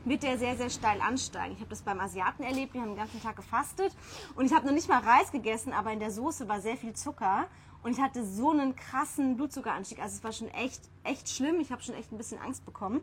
wird 0.06 0.24
der 0.24 0.38
sehr, 0.38 0.56
sehr 0.58 0.70
steil 0.70 1.02
ansteigen. 1.02 1.54
Ich 1.54 1.60
habe 1.60 1.70
das 1.70 1.82
beim 1.82 2.00
Asiaten 2.00 2.44
erlebt, 2.44 2.74
die 2.74 2.80
haben 2.80 2.90
den 2.90 2.98
ganzen 2.98 3.22
Tag 3.22 3.36
gefastet 3.36 3.96
und 4.36 4.46
ich 4.46 4.54
habe 4.54 4.66
noch 4.66 4.74
nicht 4.74 4.90
mal 4.90 5.00
Reis 5.00 5.32
gegessen, 5.32 5.74
aber 5.74 5.92
in 5.92 6.00
der 6.00 6.12
Soße 6.12 6.48
war 6.48 6.62
sehr 6.62 6.78
viel 6.78 6.94
Zucker 6.94 7.48
und 7.84 7.94
ich 7.94 8.02
hatte 8.02 8.26
so 8.26 8.52
einen 8.52 8.76
krassen 8.76 9.38
Blutzuckeranstieg. 9.38 10.00
Also 10.00 10.18
es 10.18 10.24
war 10.24 10.32
schon 10.32 10.50
echt, 10.50 10.82
echt 11.04 11.30
schlimm. 11.30 11.60
Ich 11.60 11.72
habe 11.72 11.82
schon 11.82 11.96
echt 11.96 12.12
ein 12.12 12.18
bisschen 12.18 12.40
Angst 12.40 12.66
bekommen. 12.66 13.02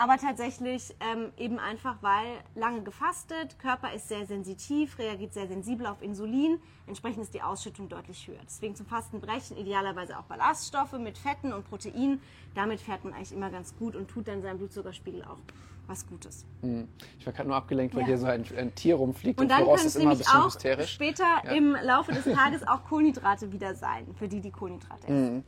Aber 0.00 0.16
tatsächlich 0.16 0.94
ähm, 1.00 1.32
eben 1.36 1.58
einfach, 1.58 1.96
weil 2.02 2.38
lange 2.54 2.82
gefastet, 2.84 3.58
Körper 3.58 3.92
ist 3.92 4.06
sehr 4.06 4.26
sensitiv, 4.26 4.96
reagiert 4.96 5.34
sehr 5.34 5.48
sensibel 5.48 5.88
auf 5.88 6.02
Insulin, 6.02 6.60
entsprechend 6.86 7.24
ist 7.24 7.34
die 7.34 7.42
Ausschüttung 7.42 7.88
deutlich 7.88 8.28
höher. 8.28 8.38
Deswegen 8.44 8.76
zum 8.76 8.86
Fasten 8.86 9.20
brechen 9.20 9.56
idealerweise 9.56 10.16
auch 10.16 10.22
Ballaststoffe 10.22 10.92
mit 10.92 11.18
Fetten 11.18 11.52
und 11.52 11.68
Proteinen. 11.68 12.22
Damit 12.54 12.80
fährt 12.80 13.02
man 13.02 13.12
eigentlich 13.12 13.32
immer 13.32 13.50
ganz 13.50 13.76
gut 13.76 13.96
und 13.96 14.08
tut 14.08 14.28
dann 14.28 14.40
seinen 14.40 14.58
Blutzuckerspiegel 14.58 15.24
auch 15.24 15.38
was 15.88 16.06
Gutes. 16.06 16.44
Hm. 16.60 16.86
Ich 17.18 17.26
war 17.26 17.32
gerade 17.32 17.48
nur 17.48 17.56
abgelenkt, 17.56 17.94
weil 17.94 18.02
ja. 18.02 18.08
hier 18.08 18.18
so 18.18 18.26
ein, 18.26 18.44
ein, 18.56 18.74
Tier 18.74 18.96
rumfliegt 18.96 19.40
und, 19.40 19.46
und 19.46 19.50
dann 19.50 19.64
können 19.64 19.86
es 19.86 19.98
nämlich 19.98 20.28
auch 20.28 20.46
hysterisch. 20.46 20.92
später 20.92 21.24
ja. 21.44 21.52
im 21.52 21.74
Laufe 21.82 22.12
des 22.12 22.24
Tages 22.24 22.66
auch 22.66 22.84
Kohlenhydrate 22.84 23.52
wieder 23.52 23.74
sein, 23.74 24.06
für 24.18 24.28
die 24.28 24.40
die 24.40 24.50
Kohlenhydrate 24.50 25.06
essen. 25.06 25.34
Mhm. 25.34 25.44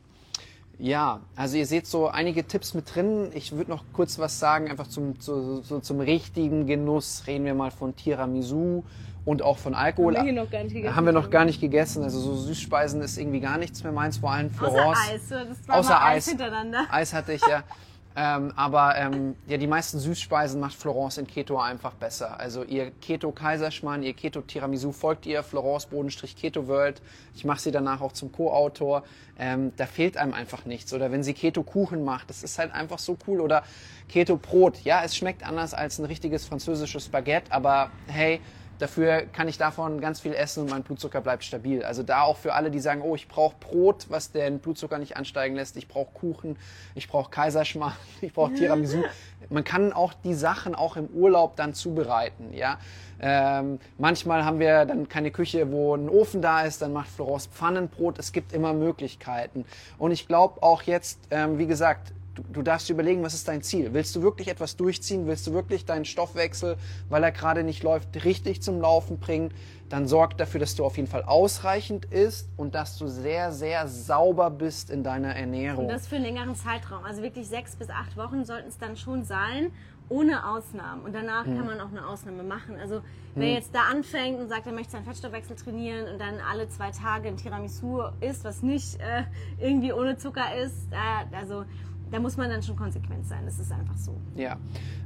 Ja, 0.79 1.21
also 1.35 1.57
ihr 1.57 1.67
seht 1.67 1.85
so 1.85 2.07
einige 2.07 2.47
Tipps 2.47 2.73
mit 2.73 2.95
drin. 2.95 3.29
Ich 3.35 3.51
würde 3.51 3.69
noch 3.69 3.83
kurz 3.93 4.17
was 4.17 4.39
sagen, 4.39 4.67
einfach 4.67 4.87
zum, 4.87 5.19
zu, 5.19 5.61
so 5.61 5.79
zum 5.79 5.99
richtigen 5.99 6.65
Genuss. 6.65 7.25
Reden 7.27 7.45
wir 7.45 7.53
mal 7.53 7.69
von 7.69 7.95
Tiramisu 7.95 8.83
und 9.23 9.43
auch 9.43 9.59
von 9.59 9.75
Alkohol. 9.75 10.17
Haben 10.17 10.25
wir, 10.25 10.33
noch 10.33 10.49
gar 10.49 10.63
nicht 10.63 10.73
gegessen. 10.73 10.95
Haben 10.95 11.05
wir 11.05 11.13
noch 11.13 11.29
gar 11.29 11.45
nicht 11.45 11.61
gegessen. 11.61 12.03
Also 12.03 12.19
so 12.19 12.35
Süßspeisen 12.35 12.99
ist 13.01 13.19
irgendwie 13.19 13.41
gar 13.41 13.59
nichts 13.59 13.83
mehr 13.83 13.91
meins, 13.91 14.17
vor 14.17 14.31
allem 14.31 14.49
Florence. 14.49 14.97
Außer 14.97 15.13
Eis, 15.13 15.29
das 15.29 15.67
war 15.67 15.77
Außer 15.77 16.01
Eis. 16.01 16.17
Eis 16.17 16.29
hintereinander. 16.29 16.87
Eis 16.89 17.13
hatte 17.13 17.33
ich 17.33 17.45
ja. 17.47 17.63
Ähm, 18.15 18.51
aber 18.57 18.97
ähm, 18.97 19.35
ja, 19.47 19.57
die 19.57 19.67
meisten 19.67 19.97
Süßspeisen 19.97 20.59
macht 20.59 20.75
Florence 20.75 21.17
in 21.17 21.27
Keto 21.27 21.57
einfach 21.57 21.93
besser. 21.93 22.39
Also 22.39 22.63
ihr 22.63 22.91
Keto 22.91 23.31
Kaiserschmarrn, 23.31 24.03
ihr 24.03 24.13
Keto 24.13 24.41
Tiramisu 24.41 24.91
folgt 24.91 25.25
ihr, 25.25 25.43
Florence 25.43 25.85
Bodenstrich 25.85 26.35
Keto 26.35 26.67
World. 26.67 27.01
Ich 27.35 27.45
mache 27.45 27.61
sie 27.61 27.71
danach 27.71 28.01
auch 28.01 28.11
zum 28.11 28.31
Co-Autor. 28.31 29.03
Ähm, 29.39 29.71
da 29.77 29.85
fehlt 29.85 30.17
einem 30.17 30.33
einfach 30.33 30.65
nichts. 30.65 30.93
Oder 30.93 31.11
wenn 31.11 31.23
sie 31.23 31.33
Keto 31.33 31.63
Kuchen 31.63 32.03
macht, 32.03 32.29
das 32.29 32.43
ist 32.43 32.59
halt 32.59 32.73
einfach 32.73 32.99
so 32.99 33.17
cool. 33.27 33.39
Oder 33.39 33.63
Keto 34.09 34.35
Brot. 34.35 34.81
Ja, 34.83 35.03
es 35.03 35.15
schmeckt 35.15 35.47
anders 35.47 35.73
als 35.73 35.97
ein 35.97 36.05
richtiges 36.05 36.45
französisches 36.45 37.07
Baguette, 37.07 37.51
aber 37.51 37.91
hey, 38.07 38.41
Dafür 38.81 39.27
kann 39.31 39.47
ich 39.47 39.59
davon 39.59 40.01
ganz 40.01 40.21
viel 40.21 40.33
essen 40.33 40.63
und 40.63 40.71
mein 40.71 40.81
Blutzucker 40.81 41.21
bleibt 41.21 41.43
stabil. 41.43 41.83
Also 41.83 42.01
da 42.01 42.23
auch 42.23 42.37
für 42.37 42.55
alle, 42.55 42.71
die 42.71 42.79
sagen, 42.79 43.03
oh, 43.03 43.13
ich 43.13 43.27
brauche 43.27 43.55
Brot, 43.59 44.07
was 44.09 44.31
den 44.31 44.57
Blutzucker 44.57 44.97
nicht 44.97 45.17
ansteigen 45.17 45.55
lässt. 45.55 45.77
Ich 45.77 45.87
brauche 45.87 46.11
Kuchen, 46.13 46.57
ich 46.95 47.07
brauche 47.07 47.29
Kaiserschmarrn, 47.29 47.93
ich 48.21 48.33
brauche 48.33 48.55
Tiramisu. 48.55 49.03
Man 49.49 49.63
kann 49.63 49.93
auch 49.93 50.13
die 50.23 50.33
Sachen 50.33 50.73
auch 50.73 50.97
im 50.97 51.09
Urlaub 51.09 51.57
dann 51.57 51.75
zubereiten. 51.75 52.53
Ja, 52.53 52.79
ähm, 53.19 53.79
manchmal 53.99 54.45
haben 54.45 54.59
wir 54.59 54.85
dann 54.85 55.07
keine 55.07 55.29
Küche, 55.29 55.71
wo 55.71 55.95
ein 55.95 56.09
Ofen 56.09 56.41
da 56.41 56.61
ist, 56.61 56.81
dann 56.81 56.91
macht 56.91 57.09
Florence 57.09 57.45
Pfannenbrot. 57.53 58.17
Es 58.17 58.31
gibt 58.31 58.51
immer 58.51 58.73
Möglichkeiten. 58.73 59.63
Und 59.99 60.09
ich 60.09 60.27
glaube 60.27 60.63
auch 60.63 60.81
jetzt, 60.81 61.19
ähm, 61.29 61.59
wie 61.59 61.67
gesagt, 61.67 62.13
Du, 62.33 62.43
du, 62.43 62.61
darfst 62.61 62.89
überlegen, 62.89 63.23
was 63.23 63.33
ist 63.33 63.47
dein 63.47 63.61
Ziel? 63.61 63.93
Willst 63.93 64.15
du 64.15 64.21
wirklich 64.21 64.47
etwas 64.47 64.77
durchziehen? 64.77 65.27
Willst 65.27 65.45
du 65.47 65.53
wirklich 65.53 65.83
deinen 65.83 66.05
Stoffwechsel, 66.05 66.77
weil 67.09 67.23
er 67.23 67.31
gerade 67.31 67.63
nicht 67.63 67.83
läuft, 67.83 68.23
richtig 68.23 68.61
zum 68.61 68.79
Laufen 68.79 69.19
bringen? 69.19 69.53
Dann 69.89 70.07
sorg 70.07 70.37
dafür, 70.37 70.61
dass 70.61 70.75
du 70.75 70.85
auf 70.85 70.95
jeden 70.95 71.09
Fall 71.09 71.23
ausreichend 71.23 72.05
isst 72.05 72.47
und 72.55 72.73
dass 72.73 72.97
du 72.97 73.07
sehr, 73.07 73.51
sehr 73.51 73.89
sauber 73.89 74.49
bist 74.49 74.89
in 74.89 75.03
deiner 75.03 75.35
Ernährung. 75.35 75.85
Und 75.85 75.91
das 75.91 76.07
für 76.07 76.15
einen 76.15 76.23
längeren 76.23 76.55
Zeitraum. 76.55 77.03
Also 77.03 77.21
wirklich 77.21 77.49
sechs 77.49 77.75
bis 77.75 77.89
acht 77.89 78.15
Wochen 78.15 78.45
sollten 78.45 78.69
es 78.69 78.77
dann 78.77 78.95
schon 78.95 79.25
sein, 79.25 79.73
ohne 80.07 80.47
Ausnahmen. 80.47 81.03
Und 81.03 81.13
danach 81.13 81.45
hm. 81.45 81.57
kann 81.57 81.65
man 81.65 81.81
auch 81.81 81.89
eine 81.89 82.07
Ausnahme 82.07 82.43
machen. 82.43 82.77
Also 82.79 83.01
wer 83.35 83.47
hm. 83.47 83.55
jetzt 83.55 83.75
da 83.75 83.83
anfängt 83.91 84.39
und 84.39 84.47
sagt, 84.47 84.67
er 84.67 84.73
möchte 84.73 84.93
seinen 84.93 85.05
Fettstoffwechsel 85.05 85.57
trainieren 85.57 86.07
und 86.07 86.19
dann 86.19 86.35
alle 86.49 86.69
zwei 86.69 86.91
Tage 86.91 87.27
ein 87.27 87.35
Tiramisu 87.35 88.03
isst, 88.21 88.45
was 88.45 88.61
nicht 88.61 88.99
äh, 89.01 89.23
irgendwie 89.59 89.91
ohne 89.91 90.17
Zucker 90.17 90.55
ist, 90.55 90.91
äh, 90.91 91.35
also 91.35 91.65
da 92.11 92.19
muss 92.19 92.35
man 92.35 92.49
dann 92.49 92.61
schon 92.61 92.75
konsequent 92.75 93.25
sein. 93.25 93.39
Das 93.45 93.57
ist 93.57 93.71
einfach 93.71 93.97
so. 93.97 94.19
Ja. 94.35 94.57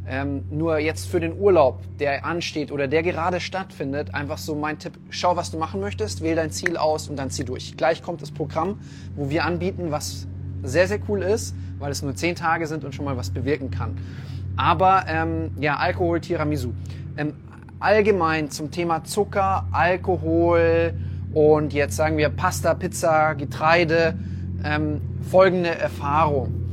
Ähm, 0.08 0.44
nur 0.50 0.80
jetzt 0.80 1.08
für 1.08 1.20
den 1.20 1.40
Urlaub, 1.40 1.82
der 2.00 2.26
ansteht 2.26 2.72
oder 2.72 2.88
der 2.88 3.04
gerade 3.04 3.40
stattfindet, 3.40 4.14
einfach 4.14 4.38
so 4.38 4.56
mein 4.56 4.80
Tipp, 4.80 4.98
schau, 5.10 5.36
was 5.36 5.52
du 5.52 5.58
machen 5.58 5.82
möchtest, 5.82 6.22
wähl 6.22 6.36
dein 6.36 6.52
Ziel 6.52 6.78
aus 6.78 7.08
und 7.08 7.18
dann 7.18 7.30
zieh 7.30 7.44
durch. 7.44 7.78
Gleich 7.78 8.02
kommt 8.02 8.22
das 8.22 8.32
Programm, 8.32 8.80
wo 9.16 9.30
wir 9.30 9.46
anbieten, 9.46 9.92
was 9.92 10.28
sehr, 10.64 10.88
sehr 10.88 11.00
cool 11.08 11.22
ist, 11.22 11.56
weil 11.78 11.92
es 11.92 12.02
nur 12.02 12.16
zehn 12.16 12.36
Tage 12.36 12.66
sind 12.66 12.84
und 12.84 12.96
schon 12.96 13.06
mal 13.06 13.18
was 13.18 13.30
bewirken 13.30 13.70
kann. 13.70 13.98
Aber 14.58 15.06
ähm, 15.08 15.52
ja, 15.60 15.78
Alkohol, 15.78 16.22
Tiramisu. 16.22 16.74
Ähm, 17.18 17.34
allgemein 17.80 18.50
zum 18.50 18.72
Thema 18.72 19.04
Zucker, 19.04 19.68
Alkohol 19.72 20.94
und 21.34 21.74
jetzt 21.74 21.96
sagen 21.96 22.18
wir 22.18 22.30
Pasta, 22.30 22.74
Pizza, 22.74 23.34
Getreide, 23.36 24.18
ähm, 24.64 25.02
folgende 25.30 25.70
Erfahrung 25.70 26.66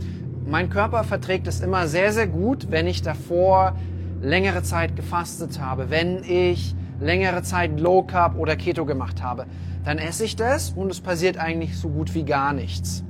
mein 0.46 0.70
Körper 0.70 1.04
verträgt 1.04 1.46
es 1.46 1.60
immer 1.60 1.86
sehr, 1.86 2.12
sehr 2.12 2.26
gut, 2.26 2.70
wenn 2.70 2.86
ich 2.86 3.02
davor 3.02 3.76
längere 4.20 4.62
Zeit 4.62 4.96
gefastet 4.96 5.60
habe, 5.60 5.90
wenn 5.90 6.22
ich 6.24 6.74
längere 7.00 7.42
Zeit 7.42 7.80
Low 7.80 8.02
Carb 8.02 8.36
oder 8.38 8.56
Keto 8.56 8.84
gemacht 8.84 9.22
habe. 9.22 9.46
Dann 9.84 9.98
esse 9.98 10.24
ich 10.24 10.36
das 10.36 10.70
und 10.70 10.90
es 10.90 11.00
passiert 11.00 11.38
eigentlich 11.38 11.76
so 11.76 11.88
gut 11.88 12.14
wie 12.14 12.24
gar 12.24 12.52
nichts. 12.52 13.04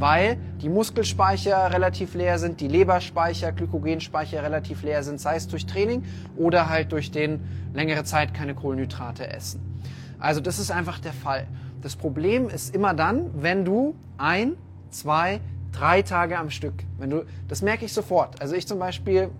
weil 0.00 0.38
die 0.62 0.68
Muskelspeicher 0.68 1.72
relativ 1.72 2.14
leer 2.14 2.38
sind, 2.38 2.60
die 2.60 2.68
Leberspeicher, 2.68 3.52
Glykogenspeicher 3.52 4.42
relativ 4.42 4.82
leer 4.82 5.02
sind, 5.02 5.20
sei 5.20 5.36
es 5.36 5.46
durch 5.46 5.66
Training 5.66 6.04
oder 6.36 6.68
halt 6.70 6.92
durch 6.92 7.10
den 7.10 7.40
längere 7.74 8.04
Zeit 8.04 8.32
keine 8.32 8.54
Kohlenhydrate 8.54 9.28
essen. 9.30 9.60
Also 10.18 10.40
das 10.40 10.58
ist 10.58 10.70
einfach 10.70 10.98
der 10.98 11.12
Fall. 11.12 11.46
Das 11.82 11.96
Problem 11.96 12.48
ist 12.48 12.74
immer 12.74 12.94
dann, 12.94 13.30
wenn 13.42 13.64
du 13.64 13.94
ein, 14.18 14.52
zwei, 14.90 15.40
drei 15.72 16.02
Tage 16.02 16.38
am 16.38 16.50
Stück, 16.50 16.74
wenn 16.98 17.10
du, 17.10 17.24
das 17.48 17.62
merke 17.62 17.84
ich 17.84 17.92
sofort. 17.92 18.40
Also 18.40 18.54
ich 18.54 18.66
zum 18.66 18.78
Beispiel, 18.78 19.30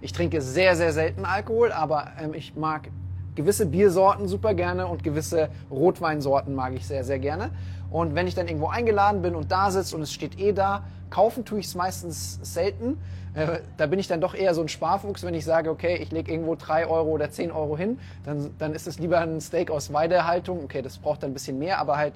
ich 0.00 0.12
trinke 0.12 0.40
sehr, 0.40 0.76
sehr 0.76 0.92
selten 0.92 1.24
Alkohol, 1.24 1.72
aber 1.72 2.08
ähm, 2.20 2.34
ich 2.34 2.54
mag 2.56 2.90
gewisse 3.34 3.66
Biersorten 3.66 4.28
super 4.28 4.54
gerne 4.54 4.86
und 4.86 5.04
gewisse 5.04 5.50
Rotweinsorten 5.70 6.54
mag 6.54 6.72
ich 6.74 6.86
sehr, 6.86 7.04
sehr 7.04 7.18
gerne. 7.18 7.50
Und 7.90 8.14
wenn 8.14 8.26
ich 8.26 8.34
dann 8.34 8.48
irgendwo 8.48 8.68
eingeladen 8.68 9.22
bin 9.22 9.34
und 9.34 9.52
da 9.52 9.70
sitze 9.70 9.94
und 9.94 10.02
es 10.02 10.12
steht 10.12 10.38
eh 10.40 10.52
da, 10.52 10.84
kaufen 11.10 11.44
tue 11.44 11.60
ich 11.60 11.66
es 11.66 11.74
meistens 11.74 12.40
selten. 12.42 12.98
Äh, 13.34 13.60
da 13.76 13.86
bin 13.86 13.98
ich 13.98 14.08
dann 14.08 14.20
doch 14.20 14.34
eher 14.34 14.54
so 14.54 14.62
ein 14.62 14.68
Sparfuchs, 14.68 15.22
wenn 15.22 15.34
ich 15.34 15.44
sage, 15.44 15.70
okay, 15.70 15.96
ich 15.96 16.10
lege 16.10 16.32
irgendwo 16.32 16.56
3 16.56 16.86
Euro 16.86 17.10
oder 17.10 17.30
10 17.30 17.52
Euro 17.52 17.76
hin, 17.76 17.98
dann, 18.24 18.50
dann 18.58 18.74
ist 18.74 18.86
es 18.86 18.98
lieber 18.98 19.20
ein 19.20 19.40
Steak 19.40 19.70
aus 19.70 19.92
Weidehaltung. 19.92 20.64
Okay, 20.64 20.82
das 20.82 20.98
braucht 20.98 21.22
dann 21.22 21.30
ein 21.30 21.34
bisschen 21.34 21.58
mehr, 21.58 21.78
aber 21.78 21.96
halt, 21.96 22.14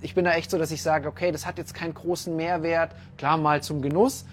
ich 0.00 0.14
bin 0.14 0.24
da 0.24 0.32
echt 0.32 0.50
so, 0.50 0.58
dass 0.58 0.70
ich 0.70 0.82
sage, 0.82 1.08
okay, 1.08 1.32
das 1.32 1.46
hat 1.46 1.58
jetzt 1.58 1.74
keinen 1.74 1.94
großen 1.94 2.34
Mehrwert, 2.34 2.92
klar 3.16 3.36
mal 3.36 3.62
zum 3.62 3.82
Genuss. 3.82 4.24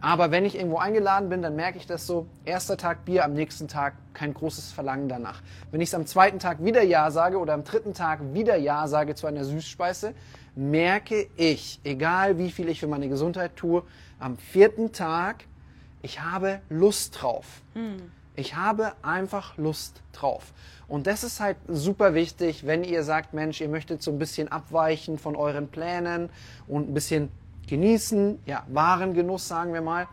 Aber 0.00 0.30
wenn 0.30 0.44
ich 0.44 0.56
irgendwo 0.56 0.78
eingeladen 0.78 1.30
bin, 1.30 1.42
dann 1.42 1.56
merke 1.56 1.78
ich 1.78 1.86
das 1.86 2.06
so, 2.06 2.26
erster 2.44 2.76
Tag 2.76 3.04
Bier, 3.06 3.24
am 3.24 3.32
nächsten 3.32 3.66
Tag 3.66 3.94
kein 4.12 4.34
großes 4.34 4.72
Verlangen 4.72 5.08
danach. 5.08 5.42
Wenn 5.70 5.80
ich 5.80 5.88
es 5.88 5.94
am 5.94 6.06
zweiten 6.06 6.38
Tag 6.38 6.62
wieder 6.62 6.82
Ja 6.82 7.10
sage 7.10 7.38
oder 7.38 7.54
am 7.54 7.64
dritten 7.64 7.94
Tag 7.94 8.20
wieder 8.34 8.56
Ja 8.56 8.88
sage 8.88 9.14
zu 9.14 9.26
einer 9.26 9.44
Süßspeise, 9.44 10.14
merke 10.54 11.28
ich, 11.36 11.80
egal 11.84 12.38
wie 12.38 12.50
viel 12.50 12.68
ich 12.68 12.80
für 12.80 12.88
meine 12.88 13.08
Gesundheit 13.08 13.56
tue, 13.56 13.82
am 14.18 14.36
vierten 14.36 14.92
Tag, 14.92 15.44
ich 16.02 16.20
habe 16.20 16.60
Lust 16.68 17.22
drauf. 17.22 17.62
Hm. 17.74 18.10
Ich 18.36 18.54
habe 18.54 18.92
einfach 19.02 19.56
Lust 19.56 20.02
drauf. 20.12 20.52
Und 20.88 21.06
das 21.06 21.24
ist 21.24 21.40
halt 21.40 21.56
super 21.66 22.14
wichtig, 22.14 22.66
wenn 22.66 22.84
ihr 22.84 23.02
sagt, 23.02 23.34
Mensch, 23.34 23.60
ihr 23.60 23.68
möchtet 23.68 24.02
so 24.02 24.12
ein 24.12 24.18
bisschen 24.18 24.48
abweichen 24.48 25.18
von 25.18 25.34
euren 25.34 25.68
Plänen 25.68 26.28
und 26.68 26.90
ein 26.90 26.94
bisschen 26.94 27.30
genießen, 27.66 28.38
ja, 28.46 28.64
wahren 28.68 29.14
Genuss 29.14 29.48
sagen 29.48 29.72
wir 29.72 29.80
mal, 29.80 30.06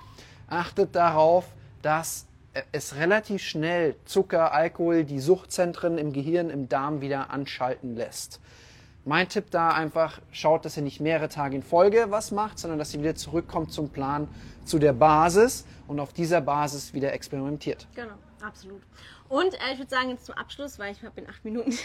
achtet 0.47 0.95
darauf, 0.95 1.45
dass 1.81 2.25
es 2.71 2.95
relativ 2.95 3.43
schnell 3.43 3.95
Zucker, 4.05 4.53
Alkohol, 4.53 5.03
die 5.03 5.19
Suchtzentren 5.19 5.97
im 5.97 6.13
Gehirn, 6.13 6.49
im 6.49 6.69
Darm 6.69 7.01
wieder 7.01 7.29
anschalten 7.29 7.95
lässt. 7.95 8.39
Mein 9.05 9.27
Tipp 9.27 9.51
da 9.51 9.69
einfach, 9.69 10.21
schaut, 10.31 10.63
dass 10.63 10.77
ihr 10.77 10.83
nicht 10.83 11.01
mehrere 11.01 11.27
Tage 11.27 11.55
in 11.55 11.63
Folge 11.63 12.05
was 12.09 12.31
macht, 12.31 12.57
sondern 12.57 12.79
dass 12.79 12.93
ihr 12.93 13.01
wieder 13.01 13.15
zurückkommt 13.15 13.71
zum 13.71 13.89
Plan, 13.89 14.29
zu 14.63 14.79
der 14.79 14.93
Basis 14.93 15.65
und 15.87 15.99
auf 15.99 16.13
dieser 16.13 16.39
Basis 16.39 16.93
wieder 16.93 17.11
experimentiert. 17.11 17.87
Genau, 17.95 18.13
absolut. 18.41 18.81
Und 19.27 19.53
äh, 19.55 19.73
ich 19.73 19.79
würde 19.79 19.89
sagen, 19.89 20.09
jetzt 20.09 20.25
zum 20.25 20.35
Abschluss, 20.35 20.79
weil 20.79 20.91
ich 20.93 21.03
habe 21.03 21.19
in 21.19 21.27
acht 21.27 21.43
Minuten. 21.43 21.77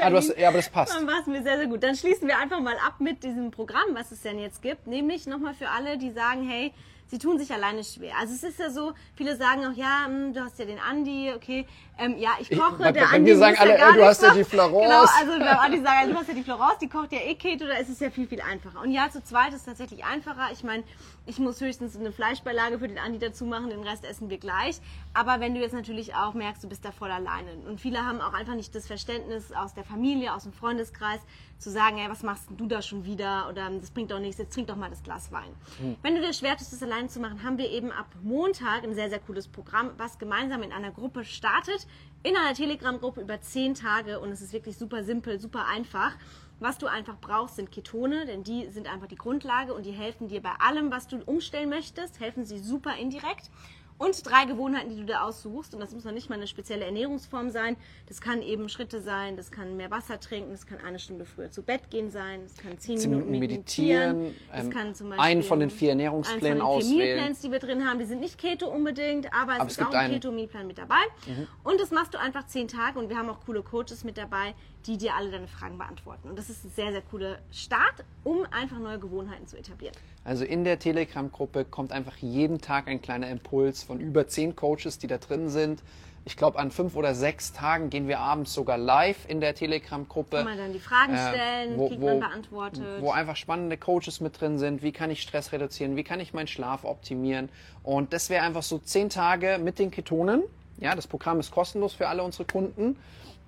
ah, 0.00 0.10
du 0.10 0.16
hast, 0.16 0.36
ja, 0.36 0.48
aber 0.48 0.58
das 0.58 0.68
passt. 0.68 0.94
Dann 0.94 1.06
war 1.06 1.20
es 1.20 1.26
mir 1.26 1.42
sehr, 1.42 1.56
sehr 1.56 1.66
gut. 1.68 1.82
Dann 1.82 1.94
schließen 1.94 2.26
wir 2.26 2.38
einfach 2.38 2.60
mal 2.60 2.76
ab 2.86 2.96
mit 2.98 3.22
diesem 3.22 3.50
Programm, 3.50 3.94
was 3.94 4.10
es 4.10 4.22
denn 4.22 4.38
jetzt 4.38 4.60
gibt. 4.62 4.86
Nämlich 4.86 5.26
nochmal 5.26 5.54
für 5.54 5.70
alle, 5.70 5.96
die 5.96 6.10
sagen, 6.10 6.46
hey, 6.46 6.72
sie 7.06 7.18
tun 7.18 7.38
sich 7.38 7.52
alleine 7.52 7.84
schwer. 7.84 8.14
Also 8.18 8.34
es 8.34 8.42
ist 8.42 8.58
ja 8.58 8.70
so, 8.70 8.92
viele 9.14 9.36
sagen 9.36 9.64
auch, 9.66 9.76
ja, 9.76 10.06
mh, 10.08 10.08
hm, 10.08 10.32
du 10.34 10.40
hast 10.40 10.58
ja 10.58 10.64
den 10.64 10.78
Andi, 10.78 11.32
okay, 11.34 11.66
ähm, 11.98 12.16
ja, 12.18 12.30
ich 12.38 12.50
koche, 12.50 12.86
ich, 12.86 12.92
der 12.92 13.10
Andi 13.10 13.34
sagen 13.34 13.56
alle, 13.58 13.78
ja 13.78 13.92
du 13.92 14.04
hast 14.04 14.22
ja 14.22 14.32
die 14.32 14.44
Florence. 14.44 15.10
Genau, 15.16 15.34
also 15.34 15.38
bei 15.38 15.58
Andi 15.58 15.80
sagen, 15.80 16.10
du 16.10 16.16
hast 16.16 16.28
ja 16.28 16.34
die 16.34 16.42
Florence, 16.42 16.78
die 16.80 16.88
kocht 16.88 17.12
ja 17.12 17.18
eh 17.18 17.34
Keto, 17.34 17.66
da 17.66 17.74
ist 17.74 17.88
es 17.88 18.00
ja 18.00 18.10
viel, 18.10 18.26
viel 18.26 18.40
einfacher. 18.40 18.80
Und 18.80 18.92
ja, 18.92 19.10
zu 19.10 19.22
zweit 19.22 19.48
ist 19.48 19.60
es 19.60 19.64
tatsächlich 19.64 20.04
einfacher. 20.04 20.48
Ich 20.52 20.62
meine, 20.62 20.84
ich 21.26 21.38
muss 21.38 21.60
höchstens 21.60 21.96
eine 21.96 22.12
Fleischbeilage 22.12 22.78
für 22.78 22.88
den 22.88 22.98
Andi 22.98 23.18
dazu 23.18 23.44
machen, 23.44 23.70
den 23.70 23.82
Rest 23.82 24.04
essen 24.04 24.30
wir 24.30 24.38
gleich. 24.38 24.80
Aber 25.12 25.40
wenn 25.40 25.54
du 25.54 25.60
jetzt 25.60 25.74
natürlich 25.74 26.14
auch 26.14 26.34
merkst, 26.34 26.62
du 26.62 26.68
bist 26.68 26.84
da 26.84 26.92
voll 26.92 27.10
alleine. 27.10 27.50
Und 27.66 27.80
viele 27.80 28.04
haben 28.04 28.20
auch 28.20 28.32
einfach 28.32 28.54
nicht 28.54 28.74
das 28.74 28.86
Verständnis 28.86 29.52
aus 29.52 29.74
der 29.74 29.84
Familie, 29.84 30.34
aus 30.34 30.44
dem 30.44 30.52
Freundeskreis, 30.52 31.20
zu 31.58 31.70
sagen, 31.70 31.98
ey, 31.98 32.08
was 32.08 32.22
machst 32.22 32.48
du 32.56 32.66
da 32.66 32.80
schon 32.82 33.04
wieder? 33.04 33.48
Oder 33.50 33.68
das 33.80 33.90
bringt 33.90 34.10
doch 34.12 34.20
nichts, 34.20 34.38
jetzt 34.38 34.54
trink 34.54 34.68
doch 34.68 34.76
mal 34.76 34.90
das 34.90 35.02
Glas 35.02 35.32
Wein. 35.32 35.50
Mhm. 35.80 35.96
Wenn 36.02 36.14
du 36.14 36.20
dir 36.20 36.32
schwer 36.32 36.56
tust, 36.56 36.72
das 36.72 36.82
alleine 36.82 37.08
zu 37.08 37.18
machen, 37.18 37.42
haben 37.42 37.58
wir 37.58 37.68
eben 37.70 37.90
ab 37.90 38.06
Montag 38.22 38.84
ein 38.84 38.94
sehr, 38.94 39.10
sehr 39.10 39.18
cooles 39.18 39.48
Programm, 39.48 39.90
was 39.96 40.18
gemeinsam 40.18 40.62
in 40.62 40.72
einer 40.72 40.92
Gruppe 40.92 41.24
startet. 41.24 41.87
In 42.24 42.36
einer 42.36 42.54
Telegram-Gruppe 42.54 43.20
über 43.20 43.40
zehn 43.40 43.74
Tage. 43.74 44.18
Und 44.18 44.30
es 44.30 44.40
ist 44.40 44.52
wirklich 44.52 44.76
super 44.76 45.04
simpel, 45.04 45.38
super 45.38 45.66
einfach. 45.66 46.16
Was 46.58 46.76
du 46.76 46.88
einfach 46.88 47.16
brauchst, 47.20 47.54
sind 47.56 47.70
Ketone, 47.70 48.26
denn 48.26 48.42
die 48.42 48.68
sind 48.70 48.92
einfach 48.92 49.06
die 49.06 49.14
Grundlage 49.14 49.72
und 49.72 49.86
die 49.86 49.92
helfen 49.92 50.26
dir 50.26 50.42
bei 50.42 50.52
allem, 50.58 50.90
was 50.90 51.06
du 51.06 51.18
umstellen 51.24 51.68
möchtest, 51.68 52.18
helfen 52.18 52.44
sie 52.44 52.58
super 52.58 52.96
indirekt 52.96 53.50
und 53.98 54.24
drei 54.24 54.44
Gewohnheiten, 54.44 54.90
die 54.90 54.96
du 54.96 55.04
dir 55.04 55.22
aussuchst. 55.22 55.74
Und 55.74 55.80
das 55.80 55.92
muss 55.92 56.04
noch 56.04 56.12
nicht 56.12 56.28
mal 56.28 56.36
eine 56.36 56.46
spezielle 56.46 56.84
Ernährungsform 56.84 57.50
sein. 57.50 57.76
Das 58.06 58.20
kann 58.20 58.42
eben 58.42 58.68
Schritte 58.68 59.00
sein, 59.00 59.36
das 59.36 59.50
kann 59.50 59.76
mehr 59.76 59.90
Wasser 59.90 60.20
trinken, 60.20 60.52
das 60.52 60.66
kann 60.66 60.78
eine 60.84 60.98
Stunde 60.98 61.24
früher 61.24 61.50
zu 61.50 61.62
Bett 61.62 61.90
gehen 61.90 62.10
sein, 62.10 62.42
das 62.44 62.56
kann 62.56 62.78
zehn 62.78 62.98
Minuten 62.98 63.30
meditieren. 63.30 64.34
das 64.50 64.64
ähm, 64.64 64.70
kann 64.70 64.94
zum 64.94 65.10
Beispiel 65.10 65.24
einen 65.24 65.42
von 65.42 65.60
den 65.60 65.70
vier 65.70 65.90
Ernährungsplänen 65.90 66.62
einen 66.62 66.70
von 66.70 66.80
den 66.80 66.88
vier 66.88 67.04
Mealplans, 67.04 67.40
die 67.40 67.52
wir 67.52 67.58
drin 67.58 67.86
haben. 67.86 67.98
Die 67.98 68.04
sind 68.04 68.20
nicht 68.20 68.38
Keto 68.38 68.68
unbedingt, 68.68 69.32
aber 69.34 69.52
es 69.54 69.58
aber 69.58 69.68
ist 69.68 69.80
es 69.80 69.86
auch 69.86 69.92
ein 69.92 70.10
Keto-Mealplan 70.12 70.66
mit 70.66 70.78
dabei. 70.78 71.02
Mhm. 71.26 71.46
Und 71.64 71.80
das 71.80 71.90
machst 71.90 72.14
du 72.14 72.18
einfach 72.18 72.46
zehn 72.46 72.68
Tage 72.68 72.98
und 72.98 73.08
wir 73.08 73.16
haben 73.16 73.28
auch 73.28 73.40
coole 73.44 73.62
Coaches 73.62 74.04
mit 74.04 74.16
dabei, 74.16 74.54
die 74.86 74.96
dir 74.96 75.14
alle 75.14 75.30
deine 75.30 75.48
Fragen 75.48 75.76
beantworten. 75.76 76.28
Und 76.28 76.38
das 76.38 76.48
ist 76.48 76.64
ein 76.64 76.70
sehr, 76.70 76.92
sehr 76.92 77.02
cooler 77.02 77.38
Start, 77.50 78.04
um 78.24 78.46
einfach 78.50 78.78
neue 78.78 78.98
Gewohnheiten 78.98 79.46
zu 79.46 79.56
etablieren. 79.58 79.94
Also 80.24 80.44
in 80.44 80.64
der 80.64 80.78
Telegram-Gruppe 80.78 81.64
kommt 81.64 81.92
einfach 81.92 82.16
jeden 82.18 82.60
Tag 82.60 82.88
ein 82.88 83.00
kleiner 83.00 83.28
Impuls 83.28 83.82
von 83.88 83.98
über 83.98 84.28
zehn 84.28 84.54
Coaches, 84.54 84.98
die 84.98 85.08
da 85.08 85.18
drin 85.18 85.48
sind. 85.48 85.82
Ich 86.24 86.36
glaube, 86.36 86.58
an 86.58 86.70
fünf 86.70 86.94
oder 86.94 87.14
sechs 87.14 87.54
Tagen 87.54 87.88
gehen 87.88 88.06
wir 88.06 88.18
abends 88.20 88.52
sogar 88.52 88.76
live 88.76 89.16
in 89.28 89.40
der 89.40 89.54
Telegram-Gruppe. 89.54 90.36
Kann 90.36 90.44
man 90.44 90.58
dann 90.58 90.72
die 90.74 90.78
Fragen 90.78 91.14
äh, 91.14 91.28
stellen, 91.28 91.74
äh, 91.74 91.78
wo, 91.78 91.88
kriegt 91.88 92.02
man 92.02 92.20
beantwortet. 92.20 93.00
Wo 93.00 93.10
einfach 93.10 93.34
spannende 93.34 93.78
Coaches 93.78 94.20
mit 94.20 94.38
drin 94.38 94.58
sind. 94.58 94.82
Wie 94.82 94.92
kann 94.92 95.10
ich 95.10 95.22
Stress 95.22 95.52
reduzieren? 95.52 95.96
Wie 95.96 96.04
kann 96.04 96.20
ich 96.20 96.34
meinen 96.34 96.46
Schlaf 96.46 96.84
optimieren? 96.84 97.48
Und 97.82 98.12
das 98.12 98.28
wäre 98.28 98.44
einfach 98.44 98.62
so 98.62 98.78
zehn 98.78 99.08
Tage 99.08 99.58
mit 99.58 99.78
den 99.78 99.90
Ketonen. 99.90 100.42
Ja, 100.76 100.94
das 100.94 101.06
Programm 101.06 101.40
ist 101.40 101.50
kostenlos 101.50 101.94
für 101.94 102.08
alle 102.08 102.22
unsere 102.22 102.44
Kunden 102.44 102.96